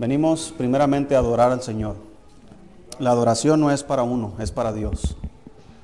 [0.00, 1.94] Venimos primeramente a adorar al Señor.
[2.98, 5.14] La adoración no es para uno, es para Dios.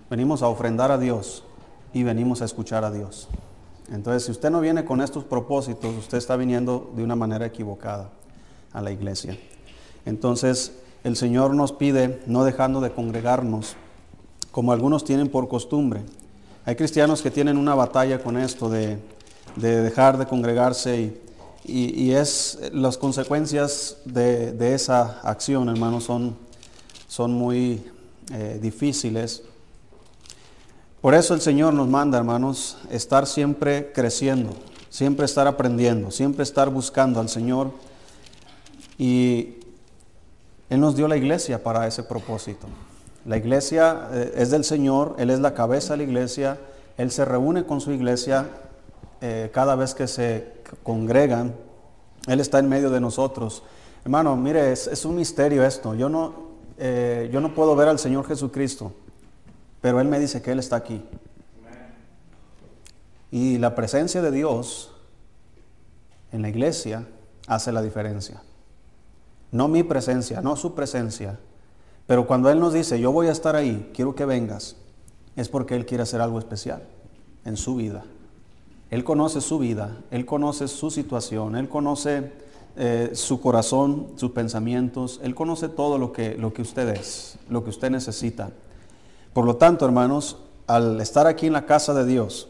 [0.09, 1.45] Venimos a ofrendar a Dios
[1.93, 3.29] y venimos a escuchar a Dios.
[3.93, 8.09] Entonces, si usted no viene con estos propósitos, usted está viniendo de una manera equivocada
[8.73, 9.37] a la iglesia.
[10.07, 10.73] Entonces,
[11.05, 13.77] el Señor nos pide no dejando de congregarnos,
[14.51, 16.01] como algunos tienen por costumbre.
[16.65, 18.97] Hay cristianos que tienen una batalla con esto de,
[19.57, 21.26] dejar de congregarse y,
[21.69, 26.37] es las consecuencias de, esa acción, hermanos, son,
[27.09, 27.85] son muy
[28.33, 29.43] eh, difíciles.
[31.01, 34.51] Por eso el Señor nos manda, hermanos, estar siempre creciendo,
[34.91, 37.71] siempre estar aprendiendo, siempre estar buscando al Señor.
[38.99, 39.57] Y
[40.71, 42.67] Él nos dio la iglesia para ese propósito.
[43.25, 46.59] La iglesia eh, es del Señor, Él es la cabeza de la iglesia,
[46.97, 48.49] Él se reúne con su iglesia
[49.21, 51.55] eh, cada vez que se congregan,
[52.27, 53.63] Él está en medio de nosotros.
[54.05, 55.95] Hermano, mire, es, un misterio esto.
[55.95, 56.35] Yo no,
[56.79, 58.93] eh, yo no puedo ver al Señor Jesucristo
[59.87, 61.01] pero Él me dice que Él está aquí.
[63.31, 64.91] Y la presencia de Dios
[66.33, 67.07] en la iglesia
[67.47, 68.43] hace la diferencia.
[69.53, 71.39] No mi presencia, no su presencia.
[72.09, 74.75] Pero cuando Él nos dice, yo voy a estar ahí, quiero que vengas,
[75.37, 76.83] es porque Él quiere hacer algo especial
[77.45, 78.05] en su vida.
[78.91, 82.33] Él conoce su vida, Él conoce su situación, Él conoce
[82.77, 87.65] eh, su corazón, sus pensamientos, Él conoce todo lo que, lo que usted es, lo
[87.65, 88.51] que usted necesita.
[89.33, 92.49] Por lo tanto, hermanos, al estar aquí en la casa de Dios,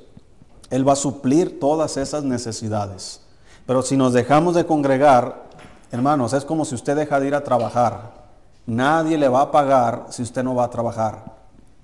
[0.70, 3.22] Él va a suplir todas esas necesidades.
[3.66, 5.46] Pero si nos dejamos de congregar,
[5.90, 8.26] hermanos, es como si usted deja de ir a trabajar.
[8.66, 11.35] Nadie le va a pagar si usted no va a trabajar.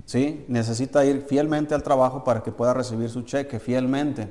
[0.07, 0.45] ¿Sí?
[0.49, 4.29] Necesita ir fielmente al trabajo para que pueda recibir su cheque fielmente.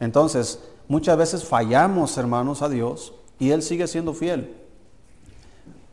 [0.00, 4.54] Entonces, muchas veces fallamos, hermanos, a Dios y Él sigue siendo fiel.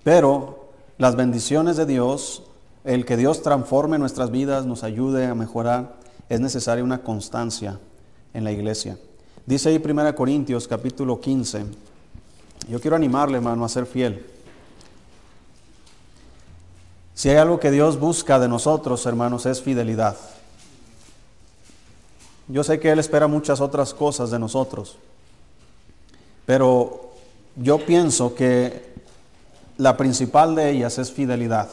[0.03, 2.44] Pero las bendiciones de Dios
[2.86, 5.95] el que Dios transforme nuestras vidas, nos ayude a mejorar,
[6.30, 7.80] es necesaria una constancia
[8.33, 8.98] en la iglesia.
[9.45, 11.65] Dice ahí 1 Corintios capítulo 15.
[12.70, 14.23] Yo quiero animarle, hermano, a ser fiel.
[17.15, 20.17] Si hay algo que Dios busca de nosotros, hermanos, es fidelidad.
[22.49, 24.98] Yo sé que Él espera muchas otras cosas de nosotros,
[26.45, 27.14] pero
[27.55, 28.93] yo pienso que
[29.77, 31.70] la principal de ellas es fidelidad.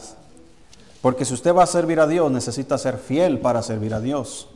[1.01, 4.47] Porque si usted va a servir a Dios, necesita ser fiel para servir a Dios.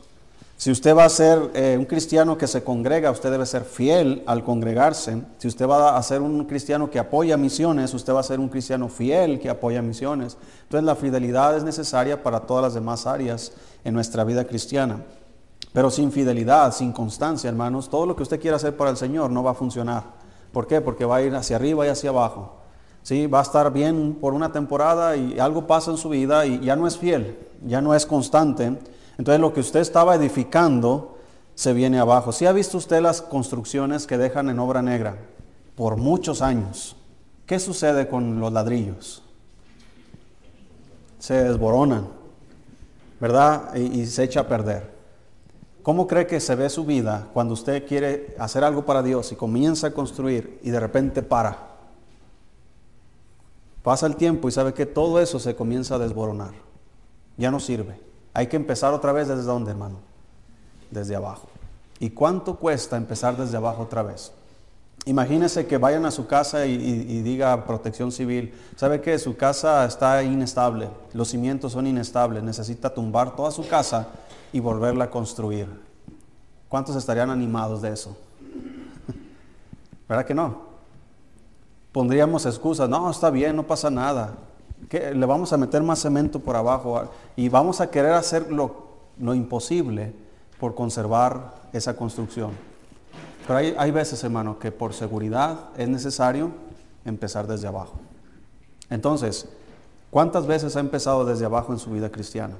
[0.58, 4.24] Si usted va a ser eh, un cristiano que se congrega, usted debe ser fiel
[4.26, 5.22] al congregarse.
[5.38, 8.48] Si usted va a ser un cristiano que apoya misiones, usted va a ser un
[8.48, 10.36] cristiano fiel que apoya misiones.
[10.64, 13.52] Entonces la fidelidad es necesaria para todas las demás áreas
[13.84, 15.04] en nuestra vida cristiana.
[15.72, 19.30] Pero sin fidelidad, sin constancia, hermanos, todo lo que usted quiera hacer para el Señor
[19.30, 20.02] no va a funcionar.
[20.50, 20.80] ¿Por qué?
[20.80, 22.56] Porque va a ir hacia arriba y hacia abajo.
[23.04, 23.28] ¿sí?
[23.28, 26.74] va a estar bien por una temporada y algo pasa en su vida y ya
[26.74, 28.76] no es fiel, ya no es constante.
[29.18, 31.18] Entonces lo que usted estaba edificando
[31.54, 32.30] se viene abajo.
[32.30, 35.16] ¿Sí ha visto usted las construcciones que dejan en obra negra
[35.74, 36.96] por muchos años?
[37.44, 39.24] ¿Qué sucede con los ladrillos?
[41.18, 42.06] Se desboronan,
[43.20, 43.74] ¿verdad?
[43.74, 44.96] Y se echa a perder.
[45.82, 49.36] ¿Cómo cree que se ve su vida cuando usted quiere hacer algo para Dios y
[49.36, 51.66] comienza a construir y de repente para?
[53.82, 56.52] Pasa el tiempo y sabe que todo eso se comienza a desboronar.
[57.36, 58.07] Ya no sirve.
[58.34, 59.96] Hay que empezar otra vez desde dónde, hermano?
[60.90, 61.48] Desde abajo.
[61.98, 64.32] ¿Y cuánto cuesta empezar desde abajo otra vez?
[65.04, 70.22] Imagínese que vayan a su casa y, diga protección civil, ¿sabe que su casa está
[70.22, 70.88] inestable?
[71.14, 74.08] Los cimientos son inestables, necesita tumbar toda su casa
[74.52, 75.66] y volverla a construir.
[76.68, 78.16] ¿Cuántos estarían animados de eso?
[80.08, 80.68] ¿Verdad que no?
[81.98, 84.34] pondríamos excusas, no, está bien, no pasa nada.
[84.90, 87.02] Le vamos a meter más cemento por abajo
[87.36, 88.88] y vamos a querer hacer lo,
[89.34, 90.12] imposible
[90.58, 92.52] por conservar esa construcción.
[93.46, 96.50] Pero hay, hay veces, hermano, que por seguridad es necesario
[97.04, 97.94] empezar desde abajo.
[98.90, 99.48] Entonces,
[100.10, 102.54] ¿cuántas veces ha empezado desde abajo en su vida cristiana?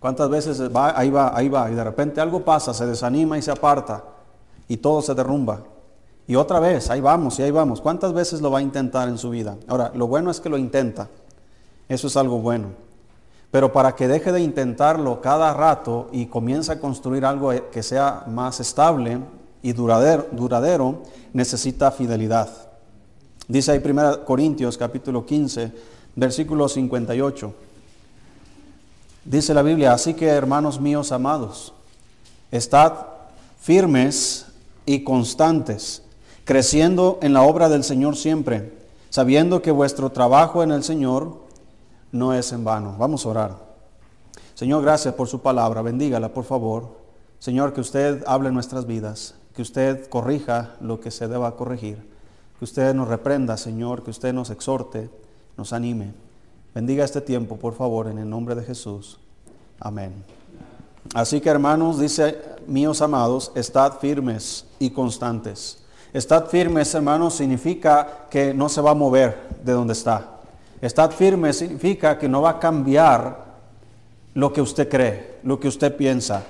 [0.00, 3.42] ¿Cuántas veces va, ahí va, ahí va, y de repente algo pasa, se desanima y
[3.42, 4.02] se aparta,
[4.66, 5.60] y todo se derrumba?
[6.30, 7.80] Y otra vez, ahí vamos y ahí vamos.
[7.80, 9.56] ¿Cuántas veces lo va a intentar en su vida?
[9.66, 11.08] Ahora, lo bueno es que lo intenta.
[11.88, 12.68] Eso es algo bueno.
[13.50, 18.22] Pero para que deje de intentarlo cada rato y comience a construir algo que sea
[18.28, 19.18] más estable
[19.60, 22.48] y duradero, duradero necesita fidelidad.
[23.48, 25.72] Dice ahí 1 Corintios capítulo 15,
[26.14, 27.52] versículo 58.
[29.24, 31.72] Dice la Biblia, así que hermanos míos amados,
[32.52, 32.92] estad
[33.58, 34.46] firmes
[34.86, 36.04] y constantes
[36.50, 38.72] creciendo en la obra del Señor siempre,
[39.08, 41.36] sabiendo que vuestro trabajo en el Señor
[42.10, 42.96] no es en vano.
[42.98, 43.56] Vamos a orar.
[44.56, 45.80] Señor, gracias por su palabra.
[45.80, 46.88] Bendígala, por favor.
[47.38, 51.98] Señor, que usted hable en nuestras vidas, que usted corrija lo que se deba corregir,
[52.58, 55.08] que usted nos reprenda, Señor, que usted nos exhorte,
[55.56, 56.14] nos anime.
[56.74, 59.20] Bendiga este tiempo, por favor, en el nombre de Jesús.
[59.78, 60.24] Amén.
[61.14, 65.79] Así que hermanos, dice, míos amados, estad firmes y constantes.
[66.12, 70.40] Estad firmes, hermanos, significa que no se va a mover de donde está.
[70.80, 73.50] Estad firmes significa que no va a cambiar
[74.34, 76.42] lo que usted cree, lo que usted piensa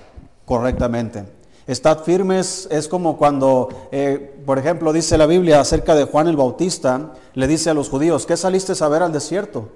[0.45, 1.25] correctamente.
[1.67, 6.37] Estad firmes es como cuando, eh, por ejemplo, dice la Biblia acerca de Juan el
[6.37, 9.69] Bautista, le dice a los judíos, ¿qué saliste a ver al desierto?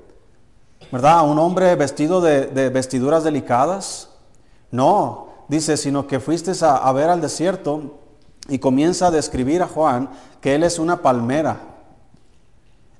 [0.90, 1.19] ¿Verdad?
[1.19, 4.08] ¿A un hombre vestido de, vestiduras delicadas?
[4.70, 7.98] No, dice, sino que fuiste a, ver al desierto
[8.49, 10.11] y comienza a describir a Juan
[10.41, 11.58] que él es una palmera.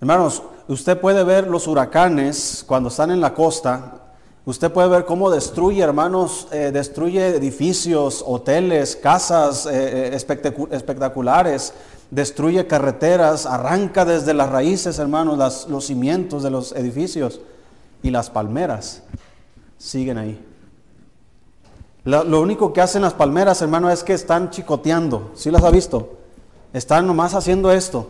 [0.01, 4.05] Hermanos, usted puede ver los huracanes cuando están en la costa,
[4.47, 11.73] Usted puede ver cómo destruye, hermanos, eh, destruye edificios, hoteles, casas eh, eh, espectaculares,
[12.11, 17.41] destruye carreteras, arranca desde las raíces, hermanos, los cimientos de los edificios
[18.03, 19.03] y las palmeras
[19.79, 20.54] siguen ahí.
[22.05, 25.31] Lo, único que hacen las palmeras, hermano, es que están chicoteando.
[25.35, 26.19] ¿Sí las ha visto?
[26.73, 28.09] Están nomás haciendo esto.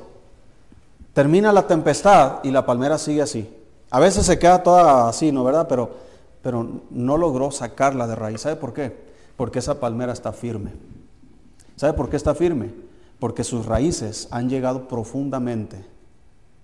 [1.12, 3.49] Termina la tempestad y la palmera sigue así.
[3.91, 5.44] A veces se queda toda así, ¿no?
[5.44, 5.67] ¿Verdad?
[5.69, 6.05] Pero
[6.44, 8.43] pero no logró sacarla de raíz.
[8.43, 8.94] ¿Sabe por qué?
[9.35, 10.73] Porque esa palmera está firme.
[11.75, 12.70] ¿Sabe por qué está firme?
[13.19, 15.82] Porque sus raíces han llegado profundamente,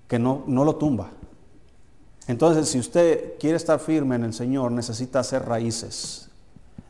[0.06, 1.08] que no, no lo tumba.
[2.26, 6.28] Entonces, si usted quiere estar firme en el Señor, necesita hacer raíces.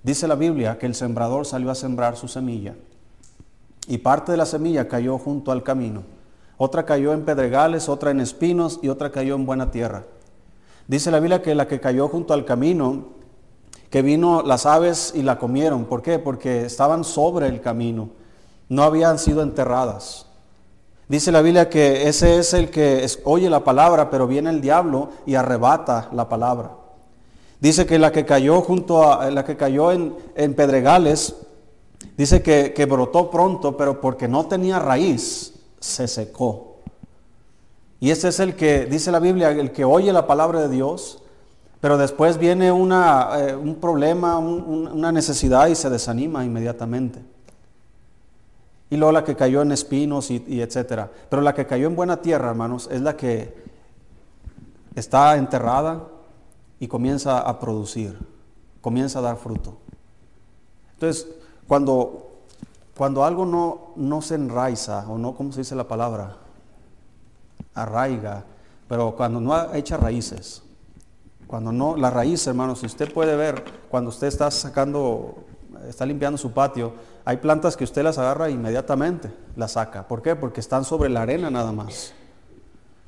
[0.02, 2.74] Dice la Biblia que el sembrador salió a sembrar su semilla
[3.86, 6.02] y parte de la semilla cayó junto al camino.
[6.56, 10.04] Otra cayó en pedregales, otra en espinos y otra cayó en buena tierra.
[10.86, 13.08] Dice la Biblia que la que cayó junto al camino,
[13.90, 15.84] que vino las aves y la comieron.
[15.84, 16.18] ¿Por qué?
[16.18, 18.10] Porque estaban sobre el camino,
[18.68, 20.26] no habían sido enterradas.
[21.08, 25.10] Dice la Biblia que ese es el que oye la palabra, pero viene el diablo
[25.26, 26.79] y arrebata la palabra.
[27.60, 30.14] Dice que la que cayó junto a la que cayó en,
[30.54, 31.36] pedregales,
[32.16, 36.78] dice que, que brotó pronto, pero porque no tenía raíz, se secó.
[38.00, 41.22] Y ese es el que, dice la Biblia, el que oye la palabra de Dios,
[41.80, 47.20] pero después viene una, eh, un problema, una necesidad y se desanima inmediatamente.
[48.88, 51.10] Y luego la que cayó en espinos y, y, etcétera.
[51.28, 53.54] Pero la que cayó en buena tierra, hermanos, es la que
[54.94, 56.02] está enterrada
[56.80, 58.18] y comienza a producir,
[58.80, 59.76] comienza a dar fruto.
[60.94, 61.28] Entonces,
[61.68, 62.32] cuando,
[62.96, 66.36] cuando algo no, no se enraiza, o no, ¿cómo se dice la palabra?
[67.74, 68.44] arraiga,
[68.88, 70.62] pero cuando no echa raíces,
[71.46, 75.44] cuando no, la raíz, hermanos, si usted puede ver, cuando usted está sacando,
[75.88, 76.92] está limpiando su patio,
[77.24, 80.06] hay plantas que usted las agarra inmediatamente, las saca.
[80.06, 80.36] ¿Por qué?
[80.36, 82.12] Porque están sobre la arena nada más.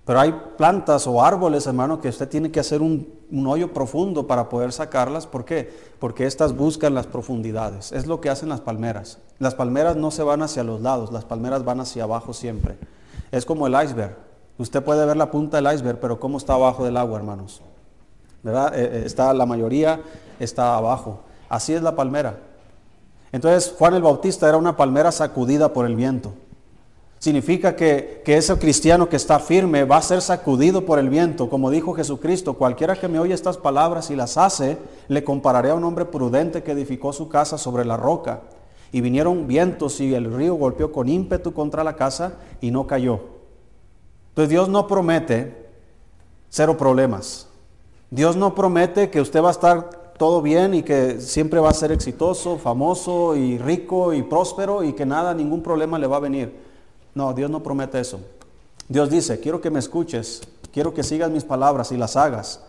[0.05, 4.49] Pero hay plantas o árboles, hermano, que usted tiene que hacer un, hoyo profundo para
[4.49, 5.27] poder sacarlas.
[5.27, 5.73] ¿Por qué?
[6.01, 7.93] Porque estas buscan las profundidades.
[7.93, 9.19] Es lo que hacen las palmeras.
[9.39, 12.77] Las palmeras no se van hacia los lados, las palmeras van hacia abajo siempre.
[13.31, 14.17] Es como el iceberg.
[14.59, 17.63] Usted puede ver la punta del iceberg, pero ¿cómo está abajo del agua, hermanos?
[18.43, 18.77] ¿Verdad?
[18.77, 20.01] Eh, eh, está, la mayoría
[20.41, 21.21] está abajo.
[21.49, 22.39] Así es la palmera.
[23.31, 26.35] Entonces, Juan el Bautista era una palmera sacudida por el viento.
[27.23, 31.49] Significa que, que, ese cristiano que está firme va a ser sacudido por el viento.
[31.49, 34.77] Como dijo Jesucristo, cualquiera que me oye estas palabras y las hace,
[35.07, 38.41] le compararé a un hombre prudente que edificó su casa sobre la roca.
[38.91, 43.21] Y vinieron vientos y el río golpeó con ímpetu contra la casa y no cayó
[44.33, 45.69] entonces Dios no promete
[46.49, 47.49] cero problemas.
[48.11, 51.75] Dios no promete que usted va a estar todo bien y que siempre va a
[51.75, 56.21] ser exitoso, famoso y rico y próspero y que nada, ningún problema le va a
[56.21, 56.72] venir.
[57.15, 58.21] No, Dios no promete eso.
[58.89, 60.43] Dios dice, quiero que me escuches,
[60.73, 62.61] quiero que sigas mis palabras y las hagas.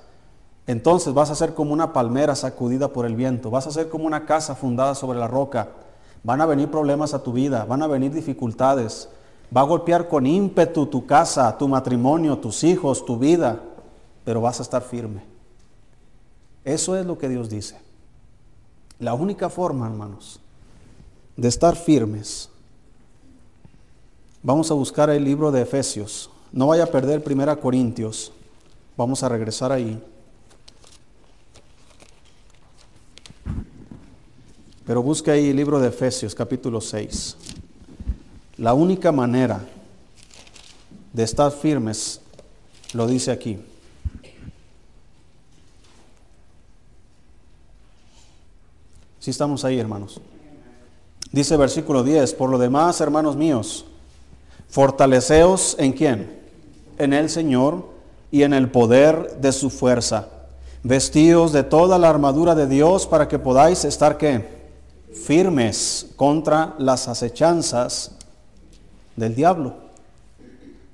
[0.67, 4.05] Entonces vas a ser como una palmera sacudida por el viento, vas a ser como
[4.05, 5.69] una casa fundada sobre la roca.
[6.23, 9.09] Van a venir problemas a tu vida, van a venir dificultades,
[9.55, 13.61] Va a golpear con ímpetu tu casa, tu matrimonio, tus hijos, tu vida,
[14.23, 15.23] pero vas a estar firme.
[16.63, 17.77] Eso es lo que Dios dice.
[18.99, 20.39] La única forma, hermanos,
[21.35, 22.49] de estar firmes.
[24.45, 26.29] Vamos a buscar el libro de Efesios.
[26.51, 28.33] No vaya a perder Primera Corintios.
[28.97, 30.03] Vamos a regresar ahí.
[34.85, 37.37] Pero busque ahí el libro de Efesios, capítulo 6.
[38.57, 39.65] la única manera
[41.13, 42.19] de estar firmes,
[42.93, 43.59] lo dice aquí.
[49.19, 50.19] Si estamos ahí, hermanos.
[51.31, 53.85] Dice versículo 10, por lo demás, hermanos míos,
[54.73, 56.39] fortaleceos en quién?
[56.97, 57.85] En el Señor
[58.31, 60.29] y en el poder de su fuerza.
[60.81, 64.63] Vestidos de toda la armadura de Dios para que podáis estar qué?
[65.13, 68.15] Firmes contra las acechanzas
[69.15, 69.75] del diablo.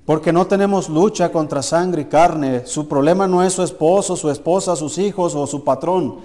[0.04, 2.66] Porque no tenemos lucha contra sangre y carne.
[2.66, 6.16] Su problema no es su esposo, su esposa, sus hijos o su patrón,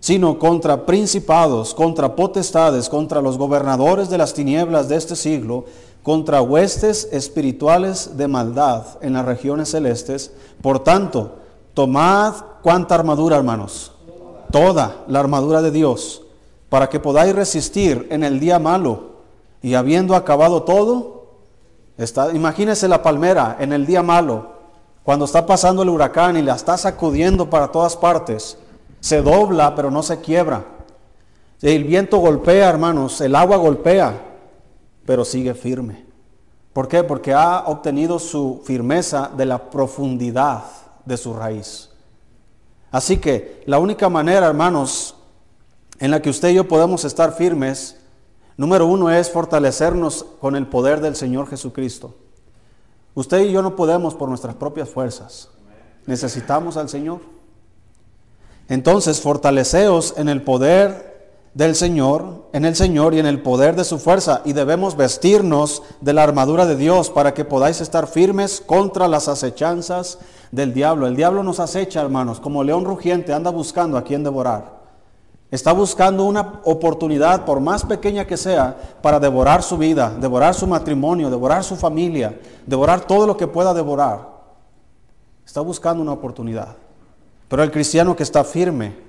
[0.00, 5.66] sino contra principados, contra potestades, contra los gobernadores de las tinieblas de este siglo,
[6.04, 10.32] contra huestes espirituales de maldad en las regiones celestes.
[10.62, 11.38] Por tanto,
[11.74, 13.90] tomad cuánta armadura, hermanos.
[14.52, 16.22] Toda la armadura de Dios,
[16.68, 19.14] para que podáis resistir en el día malo.
[19.62, 21.14] Y habiendo acabado todo,
[21.96, 24.48] Está, imagínese la palmera en el día malo,
[25.04, 28.58] cuando está pasando el huracán y la está sacudiendo para todas partes.
[29.00, 30.64] Se dobla, pero no se quiebra.
[31.62, 34.33] El viento golpea, hermanos, el agua golpea,
[35.06, 36.04] pero sigue firme.
[36.72, 37.04] ¿Por qué?
[37.04, 40.64] Porque ha obtenido su firmeza de la profundidad
[41.04, 41.90] de su raíz.
[42.90, 45.16] Así que la única manera, hermanos,
[45.98, 47.96] en la que usted y yo podemos estar firmes
[48.56, 52.14] Número uno es fortalecernos con el poder del Señor Jesucristo.
[53.14, 55.48] Usted y yo no podemos por nuestras propias fuerzas.
[56.06, 57.20] Necesitamos al Señor.
[58.68, 61.13] Entonces, fortaleceos en el poder
[61.54, 64.42] del Señor, en el Señor y en el poder de su fuerza.
[64.44, 69.28] Y debemos vestirnos de la armadura de Dios para que podáis estar firmes contra las
[69.28, 70.18] acechanzas
[70.50, 71.06] del diablo.
[71.06, 74.84] El diablo nos acecha, hermanos, como león rugiente, anda buscando a quien devorar.
[75.50, 80.66] Está buscando una oportunidad, por más pequeña que sea, para devorar su vida, devorar su
[80.66, 84.34] matrimonio, devorar su familia, devorar todo lo que pueda devorar.
[85.46, 86.76] Está buscando una oportunidad.
[87.46, 89.03] Pero el cristiano que está firme,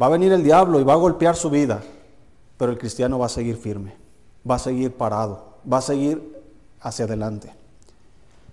[0.00, 1.82] va a venir el diablo y va a golpear su vida,
[2.56, 3.94] pero el cristiano va a seguir firme,
[4.48, 6.42] va a seguir parado, va a seguir
[6.80, 7.52] hacia adelante.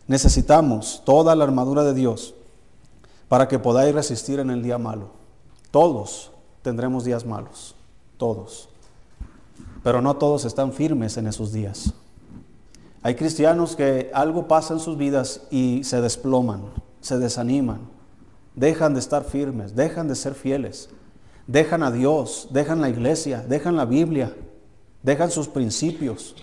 [0.07, 2.33] Necesitamos toda la armadura de Dios
[3.27, 5.07] para que podáis resistir en el día malo.
[5.71, 6.31] Todos
[6.61, 7.75] tendremos días malos,
[8.17, 8.69] todos.
[9.83, 11.93] Pero no todos están firmes en esos días.
[13.01, 16.61] Hay cristianos que algo pasa en sus vidas y se desploman,
[17.01, 17.81] se desaniman,
[18.55, 20.89] dejan de estar firmes, dejan de ser fieles,
[21.47, 24.33] dejan a Dios, dejan la iglesia, dejan la Biblia,
[25.01, 26.35] dejan sus principios,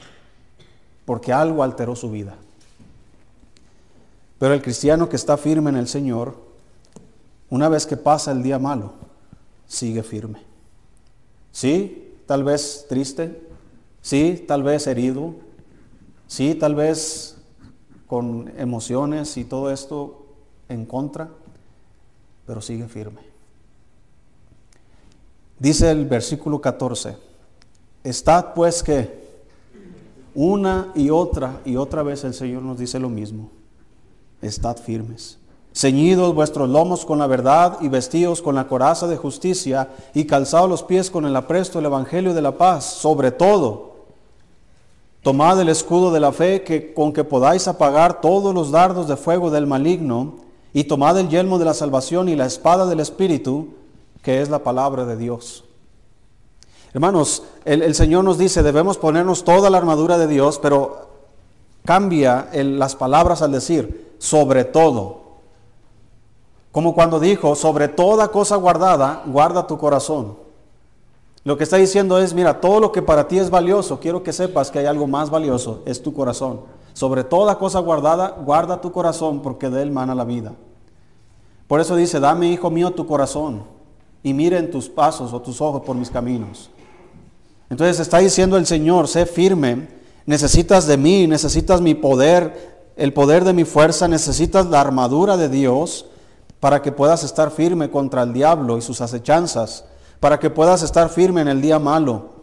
[1.05, 2.37] porque algo alteró su vida.
[4.39, 6.37] Pero el cristiano que está firme en el Señor,
[7.49, 8.95] una vez que pasa el día malo,
[9.67, 10.41] sigue firme.
[11.53, 13.43] Sí, tal vez triste,
[14.01, 15.35] sí, tal vez herido,
[16.27, 17.37] sí, tal vez
[18.07, 20.27] con emociones y todo esto
[20.69, 21.29] en contra,
[22.47, 23.30] pero sigue firme.
[25.61, 27.17] Dice el versículo 14,
[28.03, 29.21] estad pues que
[30.35, 33.51] una y otra y otra vez el Señor nos dice lo mismo,
[34.43, 35.41] estad firmes
[35.73, 40.69] ceñidos vuestros lomos con la verdad y vestidos con la coraza de justicia y calzados
[40.69, 43.91] los pies con el apresto del Evangelio de la paz, sobre todo.
[45.23, 49.17] Tomad el escudo de la fe que, con que podáis apagar todos los dardos de
[49.17, 50.37] fuego del maligno
[50.73, 53.69] y tomad el yelmo de la salvación y la espada del Espíritu,
[54.23, 55.65] que es la palabra de Dios.
[56.93, 61.09] Hermanos, el, Señor nos dice, debemos ponernos toda la armadura de Dios, pero
[61.85, 65.21] cambia las palabras al decir, sobre todo.
[66.73, 70.37] Como cuando dijo, sobre toda cosa guardada, guarda tu corazón.
[71.43, 74.33] Lo que está diciendo es, mira, todo lo que para ti es valioso, quiero que
[74.33, 76.61] sepas que hay algo más valioso, es tu corazón.
[76.93, 80.53] Sobre toda cosa guardada, guarda tu corazón, porque de él mana la vida.
[81.67, 83.63] Por eso dice, dame, hijo mío, tu corazón,
[84.23, 86.71] y miren tus pasos o tus ojos por mis caminos.
[87.71, 89.89] Entonces está diciendo el Señor, sé firme,
[90.27, 95.49] necesitas de mí, necesitas mi poder, el poder de mi fuerza, necesitas la armadura de
[95.49, 96.07] Dios
[96.59, 99.85] para que puedas estar firme contra el diablo y sus acechanzas,
[100.19, 102.41] para que puedas estar firme en el día malo.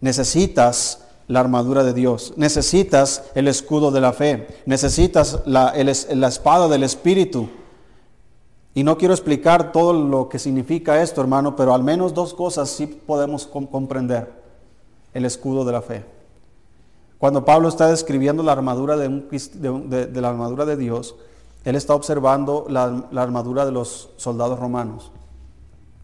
[0.00, 6.68] Necesitas la armadura de Dios, necesitas el escudo de la fe, necesitas la, la espada
[6.68, 7.48] del Espíritu.
[8.78, 12.70] Y no quiero explicar todo lo que significa esto, hermano, pero al menos dos cosas
[12.70, 14.32] sí podemos comprender.
[15.12, 16.04] El escudo de la fe.
[17.18, 21.16] Cuando Pablo está describiendo la armadura de, de la armadura de Dios,
[21.64, 25.10] él está observando la, armadura de los soldados romanos.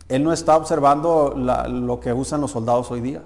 [0.09, 3.23] Él no está observando lo que usan los soldados hoy día.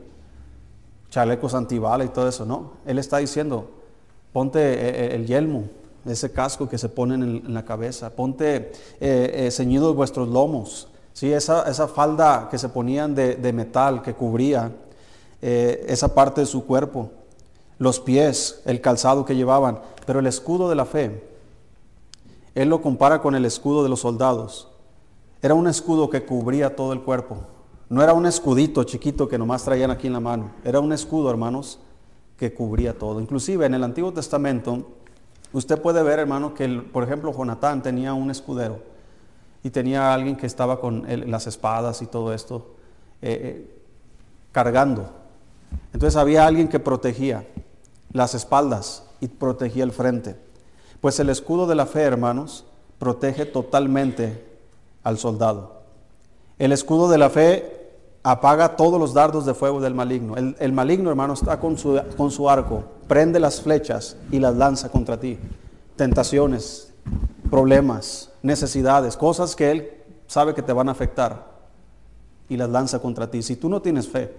[1.08, 2.72] chalecos antibala y todo eso, no.
[2.84, 3.70] Él está diciendo,
[4.30, 5.70] ponte eh, eh, el yelmo,
[6.12, 11.32] ese casco que se ponen en, la cabeza, ponte eh, ceñidos vuestros lomos, ¿sí?
[11.32, 14.72] esa, esa falda que se ponían de, de metal que cubría
[15.40, 17.10] esa parte de su cuerpo,
[17.78, 21.22] los pies, el calzado que llevaban, pero el escudo de la fe,
[22.54, 24.68] él lo compara con el escudo de los soldados.
[25.40, 27.38] Era un escudo que cubría todo el cuerpo.
[27.88, 30.50] No era un escudito chiquito que nomás traían aquí en la mano.
[30.64, 31.78] Era un escudo, hermanos,
[32.36, 33.20] que cubría todo.
[33.20, 34.88] Inclusive en el Antiguo Testamento,
[35.52, 38.80] usted puede ver, hermano, que por ejemplo Jonatán tenía un escudero
[39.62, 42.74] y tenía alguien que estaba con las espadas y todo esto
[43.22, 43.80] eh, eh,
[44.52, 45.10] cargando.
[45.92, 47.46] Entonces había alguien que protegía
[48.12, 50.36] las espaldas y protegía el frente.
[51.00, 52.64] Pues el escudo de la fe, hermanos,
[52.98, 54.44] protege totalmente
[55.04, 55.82] al soldado.
[56.58, 57.77] El escudo de la fe
[58.22, 60.34] apaga todos los dardos de fuego del maligno.
[60.36, 64.90] El, maligno, hermano, está con su, con su arco, prende las flechas y las lanza
[64.90, 65.38] contra ti.
[65.96, 66.92] Tentaciones,
[67.50, 69.90] problemas, necesidades, cosas que él
[70.26, 71.46] sabe que te van a afectar
[72.48, 73.42] y las lanza contra ti.
[73.42, 74.34] Si tú no tienes fe,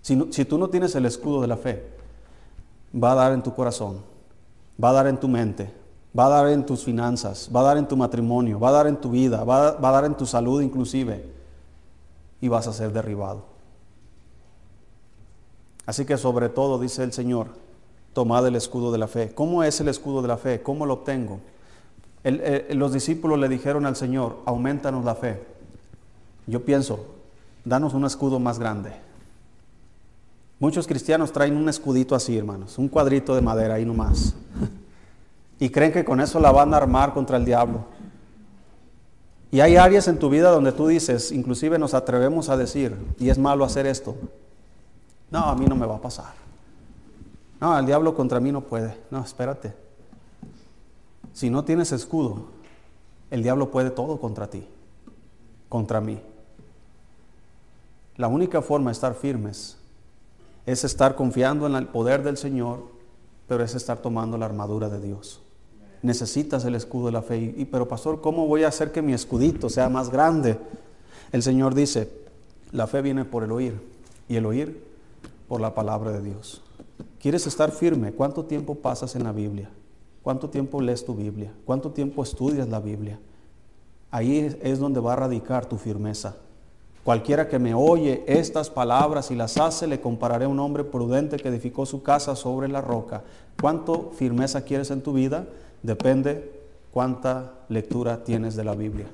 [0.00, 1.84] si, tú no tienes el escudo de la fe,
[2.94, 3.98] va a dar en tu corazón,
[4.82, 5.72] va a dar en tu mente,
[6.18, 8.86] va a dar en tus finanzas, va a dar en tu matrimonio, va a dar
[8.86, 11.41] en tu vida, va va a dar en tu salud inclusive
[12.42, 13.44] y vas a ser derribado.
[15.86, 17.46] Así que sobre todo, dice el Señor,
[18.12, 19.32] tomad el escudo de la fe.
[19.34, 20.62] ¿Cómo es el escudo de la fe?
[20.62, 21.40] ¿Cómo lo obtengo?
[22.24, 25.42] los discípulos le dijeron al Señor, aumentanos la fe.
[26.46, 27.04] Yo pienso,
[27.64, 28.92] danos un escudo más grande.
[30.60, 34.36] Muchos cristianos traen un escudito así, hermanos, un cuadrito de madera ahí nomás.
[35.58, 37.86] y creen que con eso la van a armar contra el diablo.
[39.52, 43.28] Y hay áreas en tu vida donde tú dices, inclusive nos atrevemos a decir, y
[43.28, 44.16] es malo hacer esto.
[45.30, 46.32] No, a mí no me va a pasar.
[47.60, 48.96] No, el diablo contra mí no puede.
[49.10, 49.74] No, espérate.
[51.34, 52.46] Si no tienes escudo,
[53.30, 54.66] el diablo puede todo contra ti,
[55.68, 56.18] contra mí.
[58.16, 59.76] La única forma de estar firmes
[60.64, 62.84] es estar confiando en el poder del Señor,
[63.48, 65.41] pero es estar tomando la armadura de Dios
[66.02, 67.54] necesitas el escudo de la fe.
[67.56, 70.58] Y, pero pastor, ¿cómo voy a hacer que mi escudito sea más grande?
[71.30, 72.10] El Señor dice,
[72.72, 73.80] la fe viene por el oír
[74.28, 74.84] y el oír
[75.48, 76.62] por la palabra de Dios.
[77.20, 78.12] ¿Quieres estar firme?
[78.12, 79.70] ¿Cuánto tiempo pasas en la Biblia?
[80.22, 81.52] ¿Cuánto tiempo lees tu Biblia?
[81.64, 83.18] ¿Cuánto tiempo estudias la Biblia?
[84.10, 86.36] Ahí es donde va a radicar tu firmeza.
[87.04, 91.36] Cualquiera que me oye estas palabras y las hace, le compararé a un hombre prudente
[91.36, 93.24] que edificó su casa sobre la roca.
[93.60, 95.46] ¿Cuánto firmeza quieres en tu vida?
[95.82, 96.52] Depende
[96.92, 99.06] cuánta lectura tienes de la Biblia.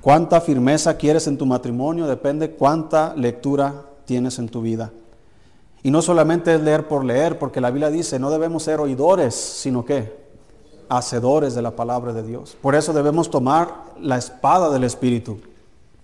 [0.00, 4.90] Cuánta firmeza quieres en tu matrimonio depende cuánta lectura tienes en tu vida.
[5.82, 9.34] Y no solamente es leer por leer, porque la Biblia dice, no debemos ser oidores,
[9.34, 10.20] sino que
[10.88, 12.56] hacedores de la palabra de Dios.
[12.60, 15.38] Por eso debemos tomar la espada del Espíritu,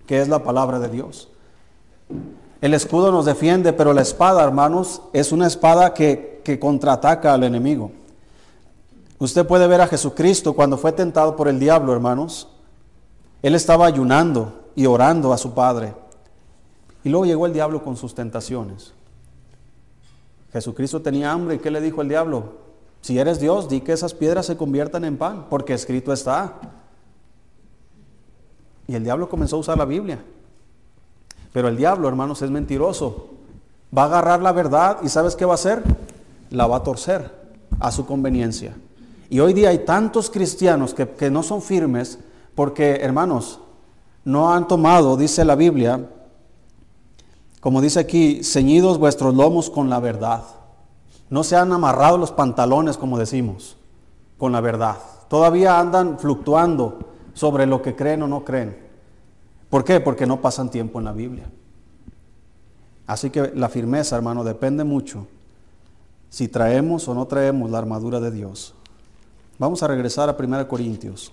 [0.07, 1.29] que es la palabra de Dios.
[2.61, 7.43] El escudo nos defiende, pero la espada, hermanos, es una espada que, que contraataca al
[7.43, 7.91] enemigo.
[9.19, 12.49] Usted puede ver a Jesucristo cuando fue tentado por el diablo, hermanos.
[13.41, 15.95] Él estaba ayunando y orando a su Padre.
[17.03, 18.93] Y luego llegó el diablo con sus tentaciones.
[20.51, 22.67] Jesucristo tenía hambre y ¿qué le dijo el diablo?
[23.01, 26.55] Si eres Dios, di que esas piedras se conviertan en pan, porque escrito está.
[28.87, 30.23] Y el diablo comenzó a usar la Biblia.
[31.53, 33.29] Pero el diablo, hermanos, es mentiroso.
[33.95, 35.81] Va a agarrar la verdad y ¿sabes qué va a hacer?
[36.49, 37.31] La va a torcer
[37.79, 38.75] a su conveniencia.
[39.29, 42.19] Y hoy día hay tantos cristianos que, no son firmes
[42.55, 43.59] porque, hermanos,
[44.23, 46.09] no han tomado, dice la Biblia,
[47.59, 50.43] como dice aquí, ceñidos vuestros lomos con la verdad.
[51.29, 53.75] No se han amarrado los pantalones, como decimos,
[54.37, 54.97] con la verdad.
[55.27, 56.99] Todavía andan fluctuando
[57.33, 58.77] sobre lo que creen o no creen.
[59.69, 59.99] ¿Por qué?
[59.99, 61.49] Porque no pasan tiempo en la Biblia.
[63.05, 65.27] Así que la firmeza, hermano, depende mucho
[66.29, 68.73] si traemos o no traemos la armadura de Dios.
[69.59, 71.31] Vamos a regresar a 1 Corintios.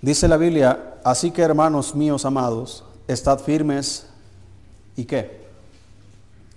[0.00, 4.08] Dice la Biblia, así que hermanos míos amados, estad firmes
[4.96, 5.46] y qué?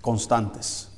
[0.00, 0.88] Constantes.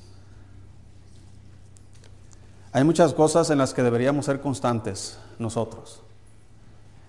[2.72, 6.00] Hay muchas cosas en las que deberíamos ser constantes nosotros.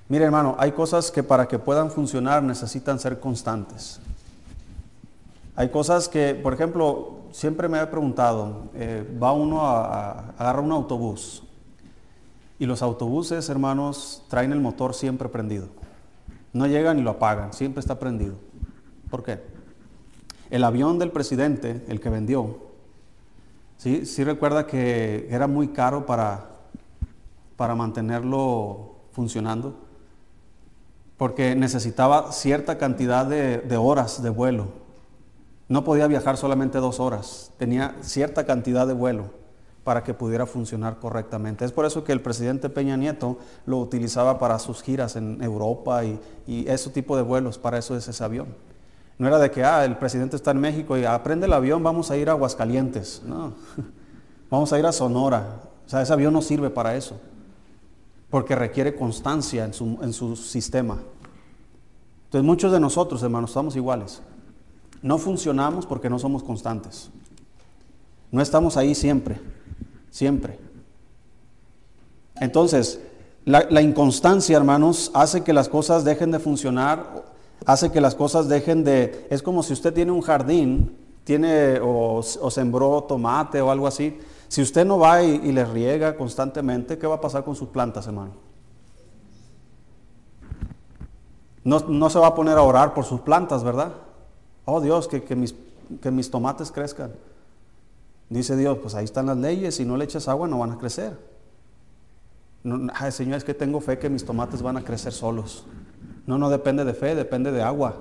[0.10, 4.00] Mire hermano, hay cosas que para que puedan funcionar necesitan ser constantes.
[5.56, 10.63] Hay cosas que, por ejemplo, siempre me he preguntado, eh, va uno a, a agarrar
[10.63, 11.43] un autobús
[12.58, 15.67] y los autobuses, hermanos, traen el motor siempre prendido.
[16.54, 18.34] No llegan y lo apagan, siempre está prendido.
[19.12, 19.39] ¿Por qué?
[20.50, 22.58] El avión del presidente, el que vendió,
[23.78, 26.50] sí, sí recuerda que era muy caro para,
[27.56, 29.88] para mantenerlo funcionando,
[31.19, 34.67] porque necesitaba cierta cantidad de, horas de vuelo.
[35.67, 39.25] No podía viajar solamente dos horas, tenía cierta cantidad de vuelo
[39.84, 41.65] para que pudiera funcionar correctamente.
[41.65, 46.05] Es por eso que el presidente Peña Nieto lo utilizaba para sus giras en Europa
[46.05, 48.47] y, ese tipo de vuelos, para eso es ese avión.
[49.17, 52.12] No era de que, ah, el presidente está en México y aprende el avión, vamos
[52.12, 53.23] a ir a Aguascalientes.
[53.25, 53.55] No,
[54.49, 55.63] vamos a ir a Sonora.
[55.86, 57.19] O sea, ese avión no sirve para eso,
[58.29, 60.97] porque requiere constancia en su, en su sistema.
[62.25, 64.21] Entonces muchos de nosotros, hermanos, estamos iguales.
[65.01, 67.09] No funcionamos porque no somos constantes.
[68.31, 69.39] No estamos ahí siempre
[70.11, 70.59] siempre.
[72.39, 73.01] Entonces,
[73.45, 77.25] la, inconstancia, hermanos, hace que las cosas dejen de funcionar,
[77.65, 79.27] hace que las cosas dejen de...
[79.29, 84.17] Es como si usted tiene un jardín, tiene o, sembró tomate o algo así.
[84.49, 87.69] Si usted no va y, y le riega constantemente, ¿qué va a pasar con sus
[87.69, 88.31] plantas, hermano?
[91.63, 93.93] No, no, se va a poner a orar por sus plantas, ¿verdad?
[94.65, 95.53] Oh Dios, que, que, mis,
[96.01, 97.12] que mis tomates crezcan.
[98.29, 100.77] Dice Dios, pues ahí están las leyes, si no le echas agua no van a
[100.79, 101.15] crecer.
[102.63, 105.65] No, ay, Señor, es que tengo fe que mis tomates van a crecer solos.
[106.25, 107.97] No, no depende de fe, depende de agua.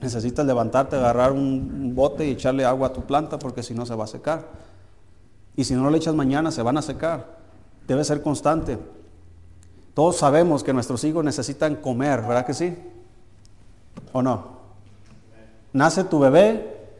[0.00, 3.94] Necesitas levantarte, agarrar un bote y echarle agua a tu planta porque si no se
[3.94, 4.71] va a secar.
[5.56, 7.38] Y si no le echas mañana se van a secar.
[7.86, 8.78] Debe ser constante.
[9.94, 12.74] Todos sabemos que nuestros hijos necesitan comer, ¿verdad que sí?
[14.12, 14.62] ¿O no?
[15.72, 16.90] Nace tu bebé,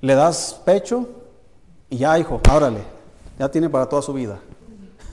[0.00, 1.08] le das pecho,
[1.88, 2.82] y ya, hijo, árale,
[3.38, 4.38] ya tiene para toda su vida.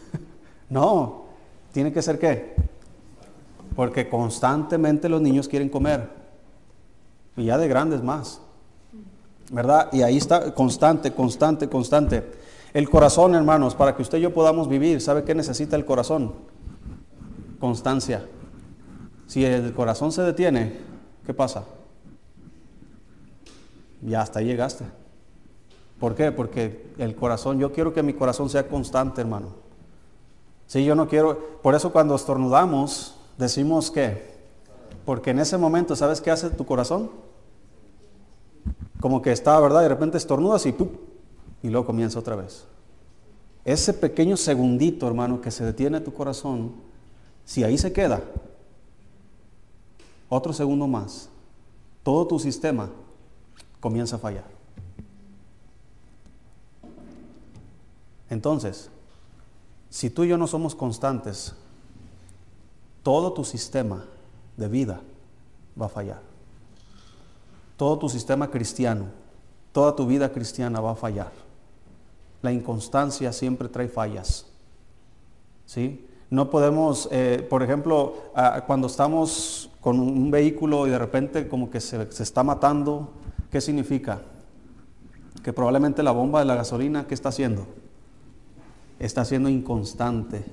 [0.69, 1.25] no,
[1.71, 2.55] tiene que ser qué?
[3.75, 6.09] Porque constantemente los niños quieren comer.
[7.37, 8.41] Y ya de grandes más.
[9.51, 9.89] ¿Verdad?
[9.91, 12.31] Y ahí está constante, constante, constante.
[12.73, 16.33] El corazón, hermanos, para que usted y yo podamos vivir, ¿sabe qué necesita el corazón?
[17.59, 18.25] Constancia.
[19.25, 20.77] Si el corazón se detiene,
[21.25, 21.63] ¿qué pasa?
[24.01, 24.85] Ya hasta ahí llegaste.
[25.99, 26.31] ¿Por qué?
[26.31, 29.49] Porque el corazón, yo quiero que mi corazón sea constante, hermano.
[30.67, 34.37] Sí, yo no quiero, por eso cuando estornudamos, decimos que,
[35.03, 37.09] porque en ese momento, ¿sabes qué hace tu corazón?
[38.99, 39.81] Como que está, ¿verdad?
[39.81, 40.89] De repente estornudas y ¡pum!
[41.61, 42.65] Y luego comienza otra vez.
[43.65, 46.73] Ese pequeño segundito, hermano, que se detiene tu corazón,
[47.45, 48.21] si ahí se queda,
[50.29, 51.29] otro segundo más,
[52.03, 52.89] todo tu sistema
[53.79, 54.45] comienza a fallar.
[58.29, 58.89] Entonces,
[59.89, 61.55] si tú y yo no somos constantes,
[63.01, 64.05] todo tu sistema
[64.55, 65.01] de vida
[65.79, 66.21] va a fallar.
[67.75, 69.05] Todo tu sistema cristiano,
[69.71, 71.31] toda tu vida cristiana va a fallar.
[72.41, 74.47] La inconstancia siempre trae fallas.
[75.65, 76.05] ¿Sí?
[76.29, 78.15] No podemos, eh, por ejemplo,
[78.67, 83.11] cuando estamos con un vehículo y de repente como que se, se está matando,
[83.51, 84.21] ¿qué significa?
[85.43, 87.65] Que probablemente la bomba de la gasolina, ¿qué está haciendo?
[88.99, 90.43] está siendo inconstante.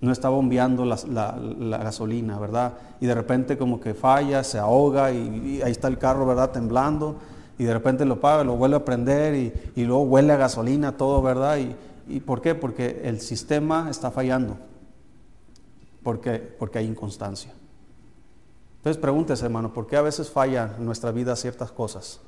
[0.00, 2.74] No está bombeando la, gasolina, ¿verdad?
[3.00, 6.50] Y de repente como que falla, se ahoga y, ahí está el carro, ¿verdad?
[6.50, 7.16] Temblando
[7.58, 9.34] y de repente lo paga, lo vuelve a prender
[9.74, 11.58] y, luego huele a gasolina todo, ¿verdad?
[11.58, 11.74] Y,
[12.08, 12.54] ¿Y por qué?
[12.54, 14.56] Porque el sistema está fallando.
[16.02, 17.52] Porque, porque hay inconstancia.
[18.78, 22.20] Entonces pregúntese, hermano, ¿por qué a veces falla en nuestra vida ciertas cosas?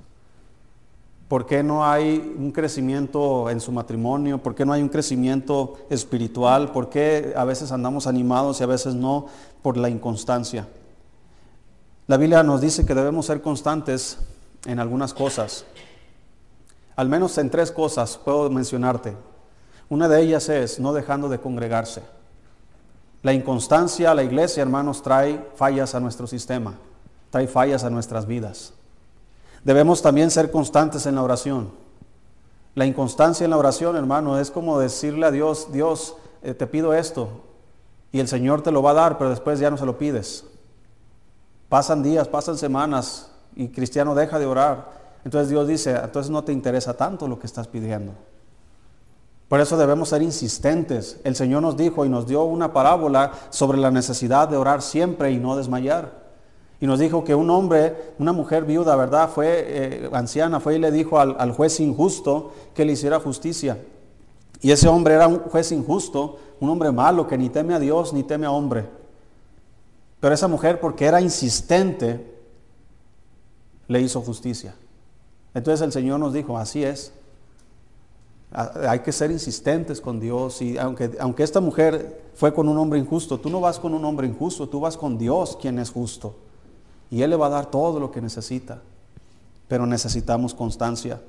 [1.29, 4.43] ¿Por qué no hay un crecimiento en su matrimonio?
[4.43, 6.73] ¿Por qué no hay un crecimiento espiritual?
[6.73, 9.27] ¿Por qué a veces andamos animados y a veces no
[9.62, 10.67] por la inconstancia?
[12.09, 14.19] La Biblia nos dice que debemos ser constantes
[14.68, 15.64] en algunas cosas.
[16.94, 19.16] Al menos en tres cosas puedo mencionarte.
[19.88, 22.02] Una de ellas es no dejando de congregarse.
[23.22, 26.74] La inconstancia a la iglesia, hermanos, trae fallas a nuestro sistema,
[27.31, 28.74] trae fallas a nuestras vidas.
[29.64, 31.70] Debemos también ser constantes en la oración.
[32.74, 36.92] La inconstancia en la oración, hermano, es como decirle a Dios, Dios, eh, te pido
[36.92, 37.40] esto,
[38.12, 40.44] y el Señor te lo va a dar, pero después ya no se lo pides.
[41.68, 44.87] Pasan días, pasan semanas, y cristiano deja de orar.
[45.25, 48.12] Entonces Dios dice, entonces no te interesa tanto lo que estás pidiendo.
[49.49, 51.21] Por eso debemos ser insistentes.
[51.25, 55.33] El Señor nos dijo y nos dio una parábola sobre la necesidad de orar siempre
[55.33, 56.29] y no desmayar.
[56.81, 59.29] Y nos dijo que un hombre, una mujer viuda, ¿verdad?
[59.29, 63.79] Fue eh, anciana, fue y le dijo al, al juez injusto que le hiciera justicia.
[64.61, 68.12] Y ese hombre era un juez injusto, un hombre malo que ni teme a Dios
[68.12, 68.87] ni teme a hombre.
[70.21, 72.38] Pero esa mujer, porque era insistente,
[73.88, 74.74] le hizo justicia.
[75.55, 77.12] Entonces el Señor nos dijo, así es.
[78.53, 82.98] Hay que ser insistentes con Dios y aunque, aunque esta mujer fue con un hombre
[82.98, 86.35] injusto, tú no vas con un hombre injusto, tú vas con Dios quien es justo.
[87.11, 88.81] Y Él le va a dar todo lo que necesita.
[89.66, 91.20] Pero necesitamos constancia.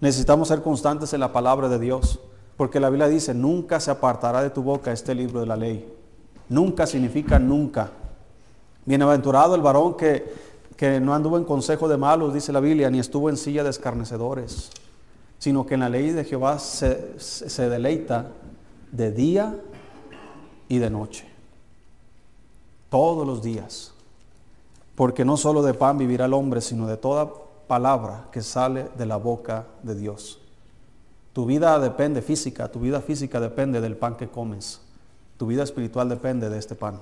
[0.00, 2.20] Necesitamos ser constantes en la palabra de Dios.
[2.56, 5.90] Porque la Biblia dice, nunca se apartará de tu boca este libro de la ley.
[6.48, 7.90] Nunca significa nunca.
[8.84, 10.32] Bienaventurado el varón que,
[10.78, 13.68] que no anduvo en consejo de malos, dice la Biblia, ni estuvo en silla de
[13.68, 14.70] escarnecedores
[15.38, 18.32] sino que en la ley de Jehová se, deleita
[18.90, 19.56] de día
[20.68, 21.26] y de noche,
[22.90, 23.92] todos los días,
[24.94, 27.32] porque no solo de pan vivirá el hombre, sino de toda
[27.68, 30.40] palabra que sale de la boca de Dios.
[31.32, 34.80] Tu vida depende física, tu vida física depende del pan que comes,
[35.36, 36.98] tu vida espiritual depende de este pan.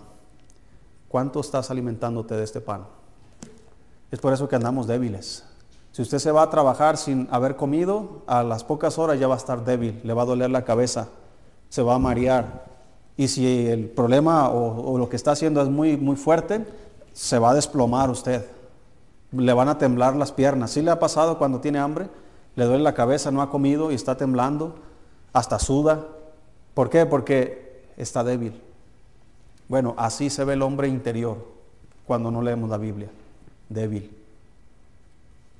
[1.09, 2.85] ¿Cuánto estás alimentándote de este pan?
[4.11, 5.45] Es por eso que andamos débiles,
[5.97, 9.35] si usted se va a trabajar sin haber comido, a las pocas horas ya va
[9.35, 11.09] a estar débil, le va a doler la cabeza,
[11.71, 12.67] se va a marear.
[13.17, 16.67] Y si el problema o, lo que está haciendo es muy, muy fuerte,
[17.15, 18.45] se va a desplomar usted.
[19.33, 20.73] Le van a temblar las piernas.
[20.73, 22.11] ¿Sí le ha pasado cuando tiene hambre?
[22.57, 24.75] Le duele la cabeza, no ha comido y está temblando,
[25.33, 26.09] hasta suda.
[26.75, 27.07] ¿Por qué?
[27.07, 28.61] Porque está débil.
[29.67, 31.39] Bueno, así se ve el hombre interior
[32.07, 33.09] cuando no leemos la Biblia,
[33.69, 34.11] débil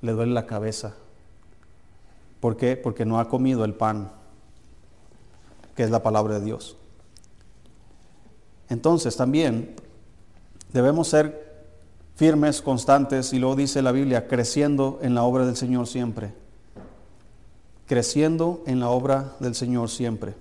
[0.03, 0.95] le duele la cabeza.
[2.41, 2.77] ¿Por qué?
[2.77, 4.11] Porque no ha comido el pan,
[5.75, 6.77] que es la palabra de Dios.
[8.69, 9.75] Entonces también
[10.73, 11.47] debemos ser
[12.15, 16.33] firmes, constantes, y luego dice la Biblia, creciendo en la obra del Señor siempre.
[17.87, 20.35] Creciendo en la obra del Señor siempre.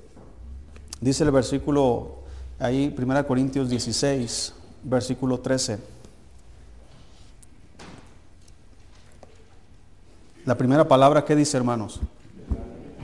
[1.02, 2.20] Dice el versículo
[2.60, 5.95] ahí, 1 Corintios 16, versículo 13.
[10.46, 12.00] La primera palabra, ¿qué dice, hermanos?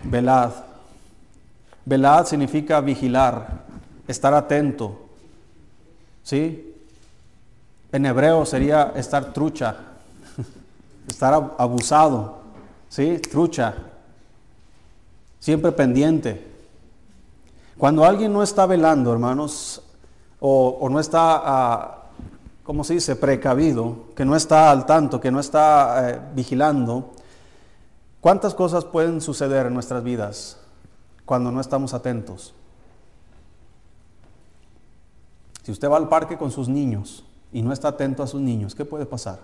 [0.03, 0.51] Velad.
[1.83, 3.63] Velad significa vigilar,
[4.07, 5.07] estar atento.
[6.21, 6.75] ¿Sí?
[7.91, 9.75] En hebreo sería estar trucha,
[11.07, 12.41] estar abusado.
[12.89, 13.17] ¿Sí?
[13.17, 13.73] Trucha.
[15.39, 16.47] Siempre pendiente.
[17.75, 19.81] Cuando alguien no está velando, hermanos,
[20.39, 22.03] o, no está, ah,
[22.61, 27.13] ¿cómo se dice?, precavido, que no está al tanto, que no está eh, vigilando,
[28.21, 30.57] ¿Cuántas cosas pueden suceder en nuestras vidas
[31.25, 32.53] cuando no estamos atentos?
[35.63, 38.75] Si usted va al parque con sus niños y no está atento a sus niños,
[38.75, 39.39] ¿qué puede pasar?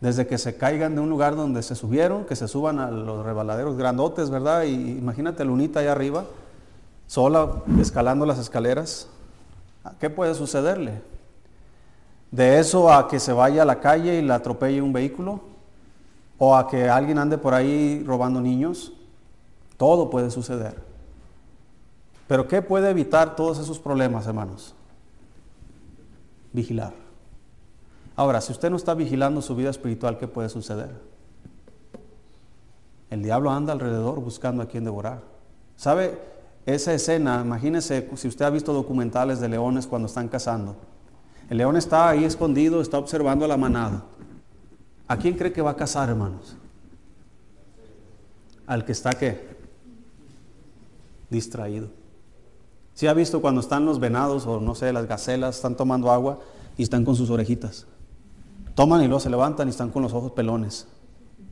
[0.00, 3.24] Desde que se caigan de un lugar donde se subieron, que se suban a los
[3.24, 4.64] rebaladeros grandotes, ¿verdad?
[4.64, 6.24] Y imagínate Lunita allá arriba,
[7.06, 9.08] sola, escalando las escaleras.
[10.00, 11.02] ¿Qué puede sucederle?
[12.30, 15.51] De eso a que se vaya a la calle y la atropelle un vehículo,
[16.44, 18.92] o a que alguien ande por ahí robando niños.
[19.76, 20.74] Todo puede suceder.
[22.26, 24.74] Pero ¿qué puede evitar todos esos problemas, hermanos?
[26.52, 26.94] Vigilar.
[28.16, 30.90] Ahora, si usted no está vigilando su vida espiritual, ¿qué puede suceder?
[33.08, 35.20] El diablo anda alrededor buscando a quien devorar.
[35.76, 36.18] ¿Sabe?
[36.66, 40.74] Esa escena, imagínese si usted ha visto documentales de leones cuando están cazando.
[41.48, 44.02] El león está ahí escondido, está observando a la manada.
[45.08, 46.56] ¿A quién cree que va a casar, hermanos?
[48.66, 49.56] Al que está qué?
[51.30, 51.88] Distraído.
[52.94, 56.40] Si ha visto cuando están los venados o no sé, las gacelas, están tomando agua
[56.76, 57.86] y están con sus orejitas.
[58.74, 60.86] Toman y luego se levantan y están con los ojos pelones.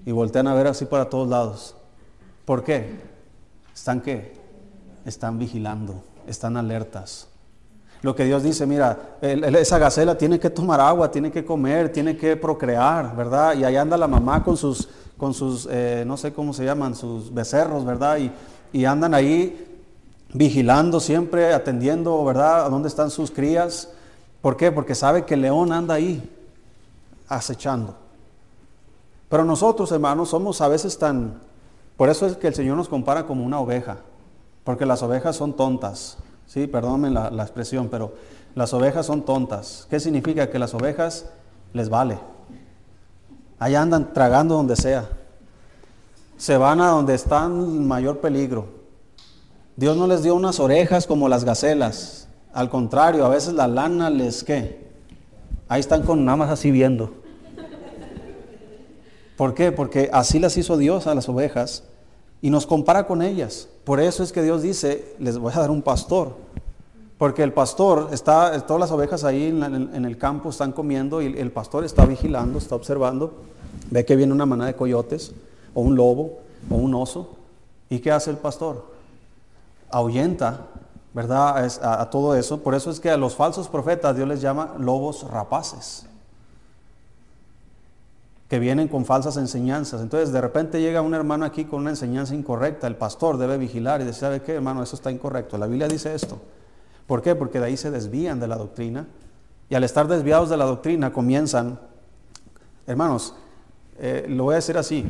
[0.07, 1.77] Y voltean a ver así para todos lados.
[2.45, 3.01] ¿Por qué?
[3.75, 4.35] ¿Están qué?
[5.05, 7.30] Están vigilando, están alertas.
[8.03, 12.17] Lo que Dios dice, mira, esa gacela tiene que tomar agua, tiene que comer, tiene
[12.17, 13.55] que procrear, ¿verdad?
[13.57, 16.95] Y ahí anda la mamá con sus, con sus eh, no sé cómo se llaman,
[16.95, 18.17] sus becerros, ¿verdad?
[18.19, 18.33] Y,
[18.73, 19.67] y andan ahí
[20.33, 22.65] vigilando siempre, atendiendo, ¿verdad?
[22.65, 23.91] A dónde están sus crías.
[24.41, 24.73] ¿Por qué?
[24.73, 26.23] Porque sabe que el león anda ahí,
[27.29, 27.97] acechando.
[29.29, 31.41] Pero nosotros, hermanos, somos a veces tan...
[31.99, 33.99] Por eso es que el Señor nos compara como una oveja,
[34.65, 36.17] porque las ovejas son tontas.
[36.51, 38.13] Sí, perdónenme la, la expresión, pero
[38.57, 39.87] las ovejas son tontas.
[39.89, 40.51] ¿Qué significa?
[40.51, 41.27] Que las ovejas
[41.73, 42.19] les vale.
[43.61, 45.09] Allá andan tragando donde sea.
[46.37, 48.67] Se van a donde está en mayor peligro.
[49.77, 52.27] Dios no les dio unas orejas como las gacelas.
[52.53, 54.91] Al contrario, a veces la lana les ¿qué?
[55.69, 57.15] Ahí están con nada más así viendo.
[59.37, 59.71] ¿Por qué?
[59.71, 61.85] Porque así las hizo Dios a las ovejas
[62.43, 63.69] y nos compara con ellas.
[63.85, 66.35] Por eso es que Dios dice, les voy a dar un pastor.
[67.19, 71.53] Porque el pastor está, todas las ovejas ahí en, el campo están comiendo y el
[71.53, 73.35] pastor está vigilando, está observando,
[73.91, 75.33] ve que viene una manada de coyotes
[75.75, 76.39] o un lobo
[76.71, 77.37] o un oso.
[77.91, 78.87] ¿Y qué hace el pastor?
[79.91, 80.67] Ahuyenta,
[81.13, 81.69] ¿verdad?
[81.83, 82.61] a, todo eso.
[82.61, 86.07] Por eso es que a los falsos profetas Dios les llama lobos rapaces
[88.51, 90.03] que vienen con falsas enseñanzas.
[90.03, 94.01] Entonces de repente llega un hermano aquí con una enseñanza incorrecta, el pastor debe vigilar
[94.01, 94.83] y decir, ¿sabe qué hermano?
[94.83, 95.57] Eso está incorrecto.
[95.57, 96.41] La Biblia dice esto.
[97.07, 97.37] ¿Por qué?
[97.37, 99.07] Porque de ahí se desvían de la doctrina.
[99.69, 101.79] Y al estar desviados de la doctrina comienzan,
[102.89, 103.37] hermanos,
[104.01, 105.07] eh, lo voy a decir así,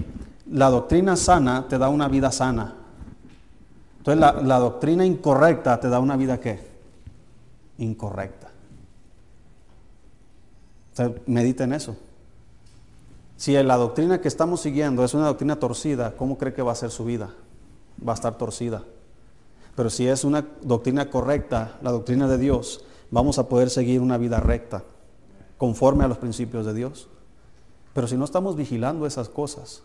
[0.50, 2.74] la doctrina sana te da una vida sana.
[3.96, 6.60] Entonces la, doctrina incorrecta te da una vida qué?
[7.78, 8.50] Incorrecta.
[10.90, 11.96] Entonces, mediten eso.
[13.40, 16.74] Si la doctrina que estamos siguiendo es una doctrina torcida, ¿cómo cree que va a
[16.74, 17.30] ser su vida?
[18.06, 18.82] Va a estar torcida.
[19.74, 24.18] Pero si es una doctrina correcta, la doctrina de Dios, vamos a poder seguir una
[24.18, 24.84] vida recta,
[25.56, 27.08] conforme a los principios de Dios.
[27.94, 29.84] Pero si no estamos vigilando esas cosas,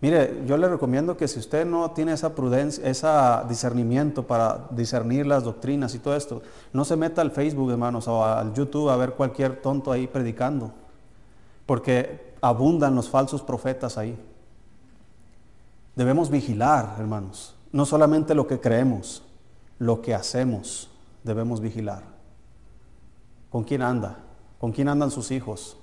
[0.00, 3.08] mire, yo le recomiendo que si usted no tiene esa prudencia, ese
[3.48, 6.40] discernimiento para discernir las doctrinas y todo esto,
[6.72, 10.70] no se meta al Facebook, hermanos, o al YouTube a ver cualquier tonto ahí predicando.
[11.66, 14.18] Porque abundan los falsos profetas ahí.
[15.96, 19.22] Debemos vigilar, hermanos, no solamente lo que creemos,
[19.78, 20.90] lo que hacemos,
[21.22, 22.02] debemos vigilar.
[23.48, 24.18] ¿Con quién anda?
[24.60, 25.78] ¿Con quién andan sus hijos?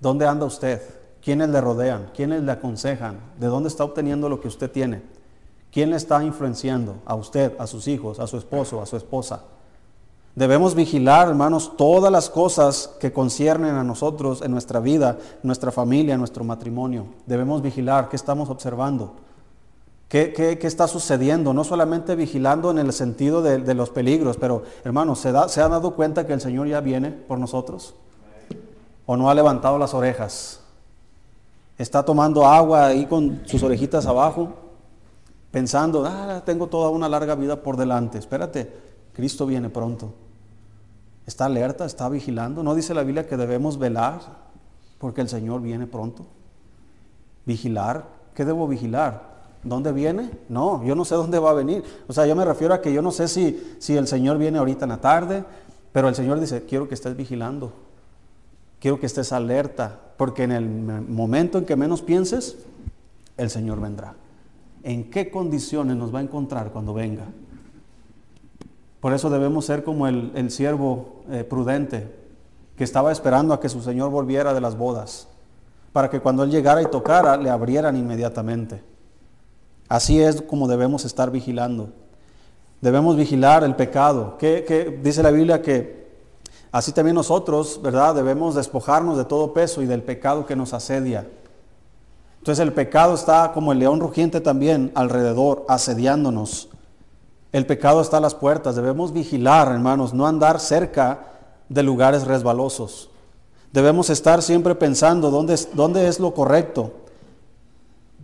[0.00, 0.80] ¿Dónde anda usted?
[1.20, 2.12] ¿Quiénes le rodean?
[2.14, 3.18] ¿Quiénes le aconsejan?
[3.40, 5.02] ¿De dónde está obteniendo lo que usted tiene?
[5.72, 7.02] ¿Quién le está influenciando?
[7.06, 9.42] A usted, a sus hijos, a su esposo, a su esposa.
[10.34, 16.16] Debemos vigilar, hermanos, todas las cosas que conciernen a nosotros en nuestra vida, nuestra familia,
[16.16, 17.06] nuestro matrimonio.
[17.26, 19.12] Debemos vigilar qué estamos observando,
[20.08, 21.52] qué, qué, está sucediendo.
[21.52, 25.94] No solamente vigilando en el sentido de, los peligros, pero hermanos, ¿se, ¿se ha dado
[25.94, 27.94] cuenta que el Señor ya viene por nosotros?
[29.04, 30.60] ¿O no ha levantado las orejas?
[31.76, 34.54] ¿Está tomando agua ahí con sus orejitas abajo?
[35.50, 38.16] Pensando, ah, tengo toda una larga vida por delante.
[38.16, 40.14] Espérate, Cristo viene pronto.
[41.26, 41.84] ¿Está alerta?
[41.84, 42.62] ¿Está vigilando?
[42.62, 44.20] ¿No dice la Biblia que debemos velar
[44.98, 46.26] porque el Señor viene pronto?
[47.44, 48.06] ¿Vigilar?
[48.34, 49.32] ¿Qué debo vigilar?
[49.62, 50.30] ¿Dónde viene?
[50.48, 51.84] No, yo no sé dónde va a venir.
[52.08, 54.58] O sea, yo me refiero a que yo no sé si, si el Señor viene
[54.58, 55.44] ahorita en la tarde,
[55.92, 57.72] pero el Señor dice, quiero que estés vigilando,
[58.80, 62.58] quiero que estés alerta, porque en el momento en que menos pienses,
[63.36, 64.14] el Señor vendrá.
[64.82, 67.26] ¿En qué condiciones nos va a encontrar cuando venga?
[69.02, 72.08] Por eso debemos ser como el, siervo eh, prudente
[72.76, 75.26] que estaba esperando a que su Señor volviera de las bodas,
[75.92, 78.80] para que cuando Él llegara y tocara, le abrieran inmediatamente.
[79.88, 81.88] Así es como debemos estar vigilando.
[82.80, 84.38] Debemos vigilar el pecado.
[84.38, 86.06] ¿Qué, dice la Biblia que
[86.70, 88.14] así también nosotros, ¿verdad?
[88.14, 91.26] Debemos despojarnos de todo peso y del pecado que nos asedia.
[92.38, 96.68] Entonces el pecado está como el león rugiente también alrededor, asediándonos.
[97.52, 98.74] El pecado está a las puertas.
[98.74, 101.26] Debemos vigilar, hermanos, no andar cerca
[101.68, 103.10] de lugares resbalosos.
[103.72, 106.92] Debemos estar siempre pensando dónde, dónde es lo correcto.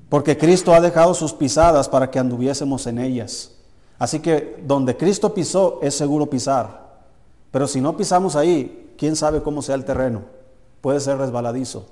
[0.08, 3.52] Porque Cristo ha dejado sus pisadas para que anduviésemos en ellas.
[3.98, 6.88] Así que donde Cristo pisó es seguro pisar.
[7.50, 10.22] Pero si no pisamos ahí, quién sabe cómo sea el terreno.
[10.80, 11.86] Puede ser resbaladizo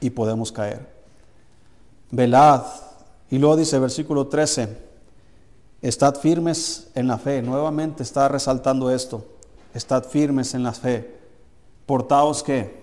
[0.00, 0.86] y podemos caer.
[2.10, 2.62] Velad.
[3.30, 4.89] Y luego dice versículo 13.
[5.82, 7.42] Estad firmes en la fe.
[7.42, 9.24] Nuevamente está resaltando esto.
[9.72, 11.18] Estad firmes en la fe.
[11.86, 12.80] Portaos qué.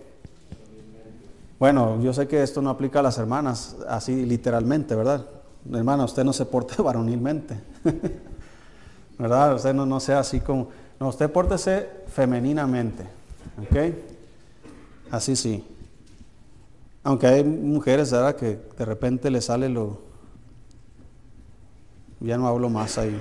[1.59, 5.25] Bueno, yo sé que esto no aplica a las hermanas así literalmente, ¿verdad?
[5.71, 7.59] Hermana, usted no se porte varonilmente.
[9.19, 9.55] ¿Verdad?
[9.55, 10.69] Usted no, no sea así como...
[10.99, 13.03] No, usted pórtese femeninamente.
[13.61, 13.93] ¿Ok?
[15.11, 15.63] Así sí.
[17.03, 18.35] Aunque hay mujeres, ¿verdad?
[18.35, 19.99] Que de repente le sale lo,
[22.19, 23.19] ya no hablo más ahí.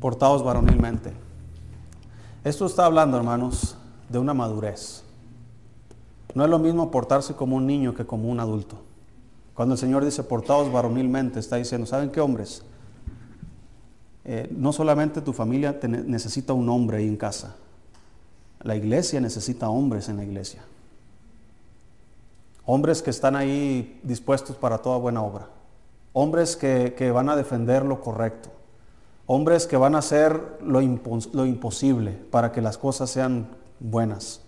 [0.00, 1.12] Portados varonilmente.
[2.44, 3.76] Esto está hablando, hermanos,
[4.08, 5.02] de una madurez.
[6.34, 8.76] No es lo mismo portarse como un niño que como un adulto.
[9.54, 12.62] Cuando el Señor dice portados varonilmente, está diciendo, ¿saben qué hombres?
[14.24, 17.56] Eh, no solamente tu familia necesita un hombre ahí en casa,
[18.62, 20.62] la iglesia necesita hombres en la iglesia.
[22.66, 25.48] Hombres que están ahí dispuestos para toda buena obra
[26.12, 28.50] hombres que, van a defender lo correcto,
[29.30, 33.48] Hombres que van a hacer lo, lo imposible para que las cosas sean
[33.78, 34.40] buenas.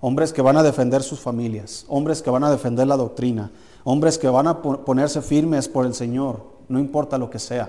[0.00, 1.84] Hombres que van a defender sus familias.
[1.88, 3.50] Hombres que van a defender la doctrina.
[3.82, 7.68] Hombres que van a ponerse firmes por el Señor, no importa lo que sea.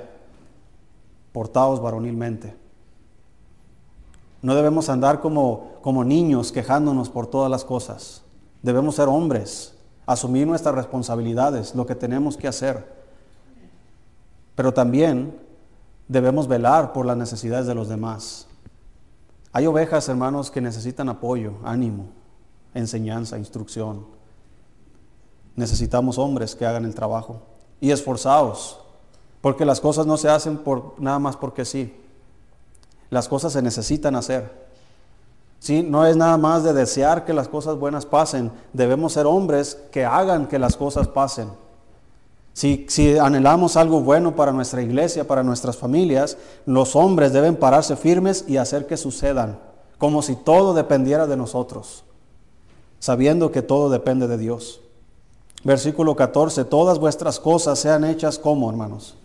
[1.31, 2.55] Portados varonilmente.
[4.41, 8.21] No debemos andar como, como niños quejándonos por todas las cosas.
[8.61, 9.73] Debemos ser hombres,
[10.05, 12.98] asumir nuestras responsabilidades, lo que tenemos que hacer.
[14.59, 15.39] Pero también
[16.09, 18.45] debemos velar por las necesidades de los demás.
[19.53, 22.07] Hay ovejas, hermanos, que necesitan apoyo, ánimo,
[22.73, 24.05] enseñanza, instrucción.
[25.55, 27.41] Necesitamos hombres que hagan el trabajo
[27.79, 28.81] y esforzados,
[29.39, 31.95] porque las cosas no se hacen por nada más porque sí.
[33.09, 34.67] Las cosas se necesitan hacer.
[35.59, 35.83] ¿Sí?
[35.83, 38.51] No es nada más de desear que las cosas buenas pasen.
[38.73, 41.47] Debemos ser hombres que hagan que las cosas pasen.
[42.59, 46.35] Si, anhelamos algo bueno para nuestra iglesia, para nuestras familias,
[46.65, 49.57] los hombres deben pararse firmes y hacer que sucedan,
[49.97, 52.03] como si todo dependiera de nosotros,
[52.99, 54.81] sabiendo que todo depende de Dios.
[55.63, 59.15] Versículo 14, todas vuestras cosas sean hechas como, hermanos,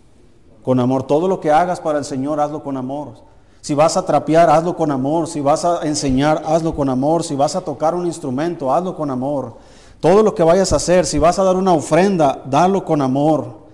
[0.63, 1.03] con amor.
[1.03, 3.15] Todo lo que hagas para el Señor, hazlo con amor.
[3.59, 5.27] Si vas a trapear, hazlo con amor.
[5.27, 7.21] Si vas a enseñar, hazlo con amor.
[7.25, 9.55] Si vas a tocar un instrumento, hazlo con amor.
[9.99, 13.65] Todo lo que vayas a hacer, si vas a dar una ofrenda, dalo con amor.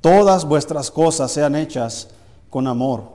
[0.00, 2.08] Todas vuestras cosas sean hechas
[2.50, 3.14] con amor.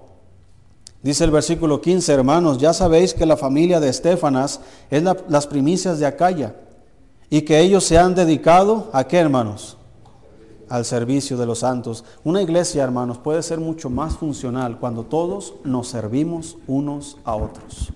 [1.01, 5.99] Dice el versículo 15, hermanos, ya sabéis que la familia de Estefanas es las primicias
[5.99, 6.55] de Acaya
[7.29, 9.77] y que ellos se han dedicado a qué, hermanos?
[10.69, 12.05] al servicio de los santos.
[12.23, 17.91] Una iglesia, hermanos, puede ser mucho más funcional cuando todos nos servimos unos a otros.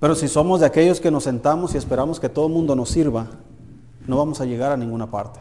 [0.00, 2.88] Pero si somos de aquellos que nos sentamos y esperamos que todo el mundo nos
[2.88, 3.28] sirva,
[4.06, 5.40] no vamos a llegar a ninguna parte.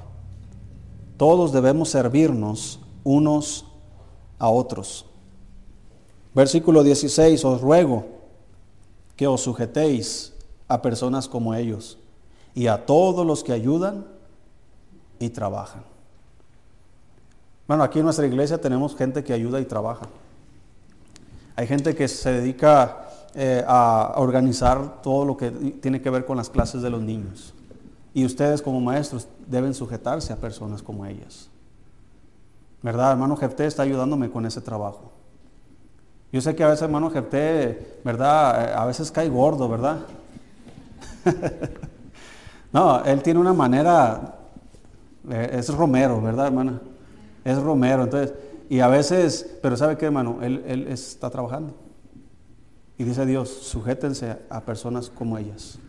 [1.16, 3.66] Todos debemos servirnos unos
[4.38, 5.06] a otros.
[6.36, 8.06] Versículo 16, os ruego
[9.16, 10.34] que os sujetéis
[10.68, 11.98] a personas como ellos
[12.54, 14.06] y a todos los que ayudan
[15.20, 15.84] y trabajan.
[17.68, 20.08] Bueno, aquí en nuestra iglesia tenemos gente que ayuda y trabaja.
[21.56, 26.38] Hay gente que se dedica eh, a organizar todo lo que tiene que ver con
[26.38, 27.54] las clases de los niños.
[28.14, 31.50] Y ustedes como maestros deben sujetarse a personas como ellas.
[32.82, 33.12] ¿Verdad?
[33.12, 35.12] Hermano Jefté está ayudándome con ese trabajo.
[36.32, 38.64] Yo sé que a veces hermano Jefté, ¿verdad?
[38.64, 40.00] Eh, a veces cae gordo, ¿verdad?
[42.72, 44.36] no, él tiene una manera,
[45.30, 46.80] eh, es Romero, ¿verdad, hermana?
[47.44, 48.34] es Romero, entonces,
[48.70, 50.40] y a veces, pero ¿sabe qué, hermano?
[50.42, 51.74] Él, él está trabajando.
[53.00, 55.80] Y dice Dios, sujétense a personas como ellas.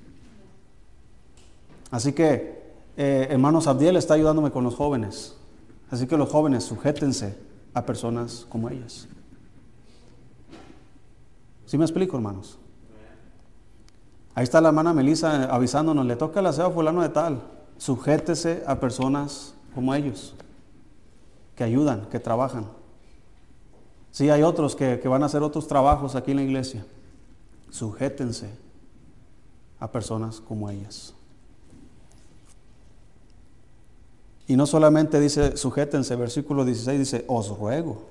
[1.91, 2.63] Así que,
[2.97, 5.37] eh, hermanos, Abdiel está ayudándome con los jóvenes.
[5.91, 7.37] Así que los jóvenes, sujétense
[7.75, 9.09] a personas como ellas.
[11.67, 12.59] ¿Sí me explico, hermanos?
[14.37, 17.43] Ahí está la hermana Melissa avisándonos, le toca el aseo fulano de tal.
[17.77, 20.37] Sujétese a personas como ellos
[21.57, 22.67] que ayudan, que trabajan.
[24.13, 26.87] Sí, hay otros que, van a hacer otros trabajos aquí en la iglesia.
[27.71, 28.51] Sujétense
[29.79, 31.15] a personas como ellas.
[34.47, 38.03] Y no solamente dice sujétense, versículo 16 dice, os ruego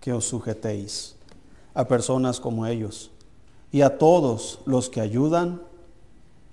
[0.00, 1.16] que os sujetéis
[1.74, 3.10] a personas como ellos
[3.70, 5.62] y a todos los que ayudan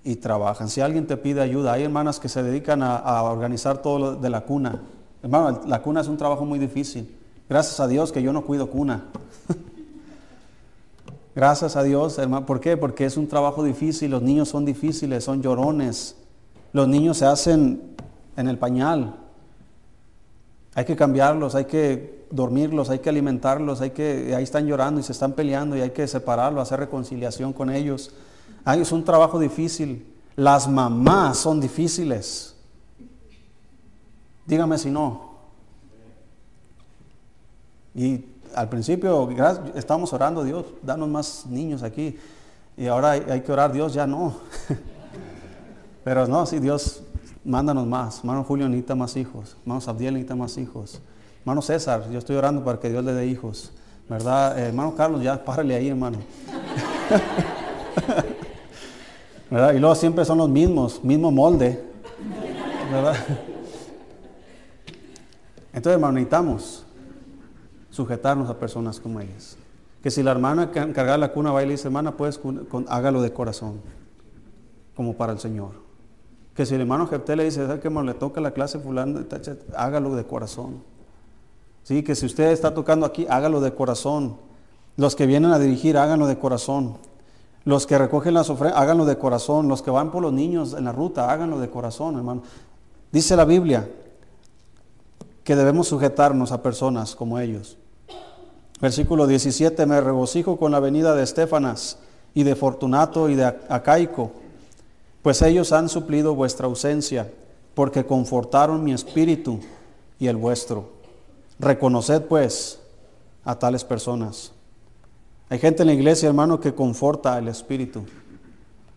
[0.05, 0.69] y trabajan.
[0.69, 4.29] Si alguien te pide ayuda, hay hermanas que se dedican a, organizar todo lo de
[4.29, 4.81] la cuna,
[5.21, 7.13] Hermano, la cuna es un trabajo muy difícil.
[7.49, 9.03] Gracias a Dios que yo no cuido cuna.
[11.39, 12.45] Gracias a Dios, hermano.
[12.45, 12.75] ¿Por qué?
[12.75, 16.17] Porque es un trabajo difícil, los niños son difíciles, son llorones.
[16.73, 17.95] Los niños se hacen
[18.35, 19.15] en el pañal.
[20.75, 25.03] Hay que cambiarlos, hay que dormirlos, hay que alimentarlos, hay que, ahí están llorando y
[25.03, 28.11] se están peleando y hay que separarlos, hacer reconciliación con ellos.
[28.65, 30.13] Es un trabajo difícil.
[30.35, 32.53] Las mamás son difíciles.
[34.45, 35.35] Dígame si no.
[37.95, 38.25] Y
[38.55, 39.29] al principio
[39.75, 42.17] estábamos orando, Dios, danos más niños aquí.
[42.77, 44.37] Y ahora hay, que orar, Dios, ya no.
[46.03, 47.03] Pero no, sí, Dios,
[47.43, 48.19] mándanos más.
[48.19, 49.57] Hermano Julio necesita más hijos.
[49.61, 51.01] Hermano Abdiel necesita más hijos.
[51.41, 53.71] Hermano César, yo estoy orando para que Dios le dé hijos.
[54.07, 54.57] ¿Verdad?
[54.57, 56.17] Eh, hermano Carlos, ya párale ahí, hermano.
[59.51, 59.73] ¿Verdad?
[59.73, 61.83] Y luego siempre son los mismos, mismo molde.
[62.91, 63.15] ¿Verdad?
[65.73, 66.85] Entonces, hermano, necesitamos
[67.89, 69.57] sujetarnos a personas como ellas.
[70.01, 72.39] Que si la hermana que encarga la cuna va y le dice, hermana, pues
[72.87, 73.81] hágalo de corazón,
[74.95, 75.71] como para el Señor.
[76.53, 79.21] Que si el hermano Jepté le dice, ¿sabes que le toca la clase fulano?
[79.75, 80.83] Hágalo de corazón.
[81.83, 84.37] Sí, que si usted está tocando aquí, hágalo de corazón.
[84.95, 86.97] Los que vienen a dirigir, háganlo de corazón.
[87.65, 89.67] Los que recogen las ofrendas, háganlo de corazón.
[89.67, 92.43] Los que van por los niños en la ruta, háganlo de corazón, hermano.
[93.11, 93.89] Dice la Biblia
[95.49, 97.75] que debemos sujetarnos a personas como ellos.
[98.79, 101.97] Versículo 17, me regocijo con la venida de Estefanas
[102.35, 104.31] y de Fortunato y de Acaico,
[105.23, 107.31] pues ellos han suplido vuestra ausencia,
[107.73, 109.59] porque confortaron mi espíritu
[110.19, 110.91] y el vuestro.
[111.57, 112.79] Reconoced pues
[113.43, 114.51] a tales personas.
[115.49, 118.03] Hay gente en la iglesia, hermano, que conforta el espíritu.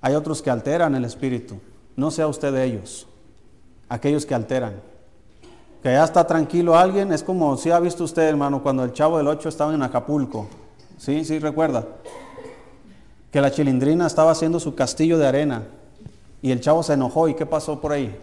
[0.03, 1.55] Hay otros que alteran el espíritu.
[1.96, 3.07] No sea usted de ellos,
[3.88, 4.91] aquellos que alteran.
[5.83, 9.18] Que ya está tranquilo alguien, es como si ha visto usted, hermano, cuando el chavo
[9.18, 10.47] del 8 estaba en Acapulco.
[10.97, 11.85] Sí, sí, recuerda.
[13.33, 15.64] Que la chilindrina estaba haciendo su castillo de arena
[16.41, 17.28] y el chavo se enojó.
[17.28, 18.16] ¿Y qué pasó por ahí?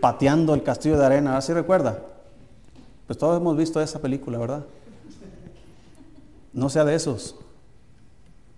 [0.00, 1.36] Pateando el castillo de arena.
[1.36, 1.98] ¿Así recuerda?
[3.06, 4.64] Pues todos hemos visto esa película, ¿verdad?
[6.52, 7.36] No sea de esos,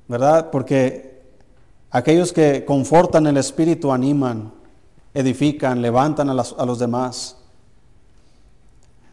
[0.06, 0.50] ¿verdad?
[0.50, 1.22] Porque
[1.90, 4.52] aquellos que confortan el espíritu animan,
[5.14, 7.35] edifican, levantan a, los demás.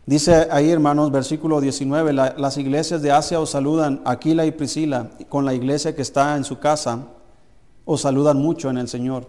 [0.06, 5.46] Dice ahí, hermanos, versículo 19, las iglesias de Asia os saludan, Aquila y Priscila, con
[5.46, 7.08] la iglesia que está en su casa,
[7.86, 9.28] os saludan mucho en el Señor.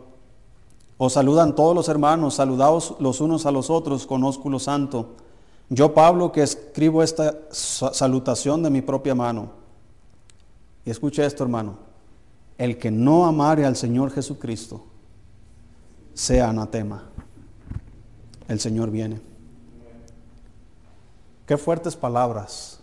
[0.97, 5.15] Os saludan todos los hermanos, saludaos los unos a los otros con ósculo santo.
[5.69, 9.51] Yo, Pablo, que escribo esta salutación de mi propia mano.
[10.85, 11.79] Y escuche esto, hermano.
[12.59, 14.85] El que no amare al Señor Jesucristo,
[16.15, 17.05] sea anatema.
[18.49, 19.34] El Señor viene.
[21.47, 22.81] Qué fuertes palabras,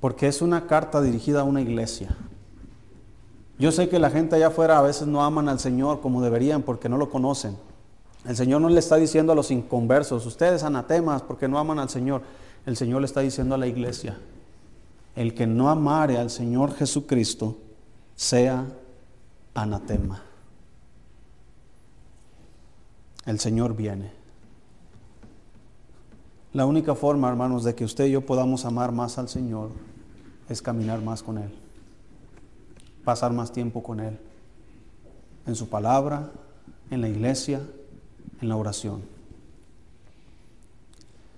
[0.00, 2.16] porque es una carta dirigida a una iglesia.
[3.58, 6.62] Yo sé que la gente allá afuera a veces no aman al Señor como deberían
[6.62, 7.56] porque no lo conocen.
[8.26, 11.90] El Señor no le está diciendo a los inconversos, ustedes anatemas porque no aman al
[11.90, 12.22] Señor.
[12.66, 14.18] El Señor le está diciendo a la iglesia,
[15.14, 17.56] el que no amare al Señor Jesucristo
[18.16, 18.66] sea
[19.54, 20.22] anatema.
[23.26, 24.19] El Señor viene.
[26.52, 29.70] La única forma, hermanos, de que usted y yo podamos amar más al Señor
[30.48, 31.50] es caminar más con Él,
[33.04, 34.18] pasar más tiempo con Él,
[35.46, 36.32] en su palabra,
[36.90, 37.62] en la iglesia,
[38.40, 39.02] en la oración.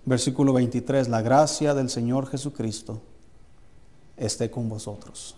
[0.04, 3.02] Versículo 23, la gracia del Señor Jesucristo
[4.16, 5.36] esté con vosotros.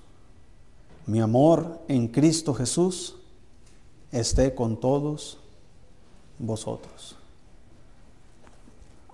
[1.06, 3.16] Mi amor en Cristo Jesús
[4.12, 5.38] esté con todos
[6.38, 7.13] vosotros.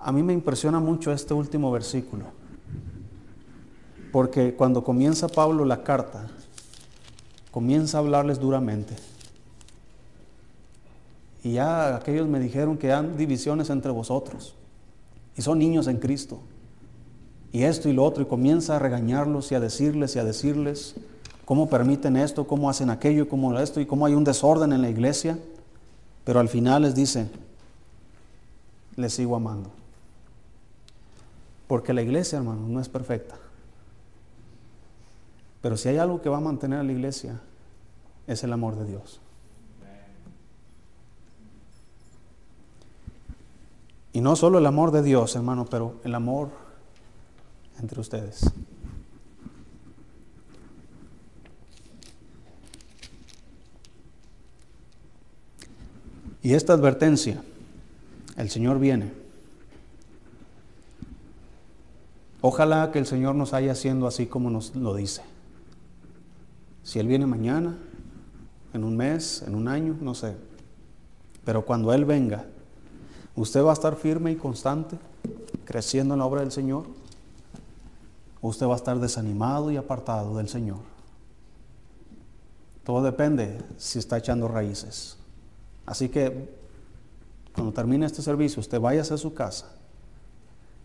[0.01, 2.25] A mí me impresiona mucho este último versículo,
[4.13, 6.29] porque cuando comienza Pablo la carta,
[7.51, 8.97] comienza a hablarles duramente
[11.43, 14.55] y ya aquellos me dijeron que hay divisiones entre vosotros.
[15.37, 16.41] Y son niños en Cristo.
[17.53, 18.23] Y esto y lo otro.
[18.23, 20.95] Y comienza a regañarlos y a decirles y a decirles
[21.47, 24.91] cómo permiten esto, cómo hacen aquello, cómo esto y cómo hay un desorden en la
[24.91, 25.39] iglesia.
[26.25, 27.29] Pero al final les dice,
[28.97, 29.71] les sigo amando.
[31.71, 33.37] Porque la iglesia, hermano, no es perfecta.
[35.63, 37.41] Pero si hay algo que va a mantener a la iglesia,
[38.27, 39.21] es el amor de Dios.
[44.13, 46.49] Y no solo el amor de Dios, hermano, pero el amor
[47.79, 48.51] entre ustedes.
[56.43, 57.45] Y esta advertencia,
[58.37, 59.30] el Señor viene.
[62.43, 65.23] Ojalá que el Señor nos haya haciendo así como nos lo dice.
[66.83, 67.77] Si Él viene mañana,
[68.73, 70.37] en un mes, en un año, no sé.
[71.45, 72.47] Pero cuando Él venga,
[73.41, 74.99] ¿Usted va a estar firme y constante,
[75.65, 76.85] creciendo en la obra del Señor?
[78.43, 80.81] ¿O usted va a estar desanimado y apartado del Señor?
[82.85, 85.17] Todo depende si está echando raíces.
[85.87, 86.51] Así que
[87.55, 89.73] cuando termine este servicio, usted vaya a su casa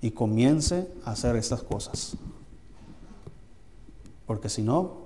[0.05, 2.15] y comience a hacer estas cosas.
[4.27, 4.97] Porque si no,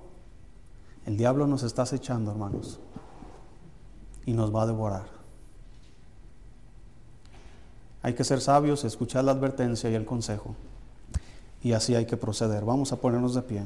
[1.06, 2.78] el diablo nos está acechando, hermanos,
[4.26, 5.06] y nos va a devorar.
[8.02, 10.54] Hay que ser sabios, escuchar la advertencia y el consejo.
[11.62, 12.66] Y así hay que proceder.
[12.66, 13.62] Vamos a ponernos de pie.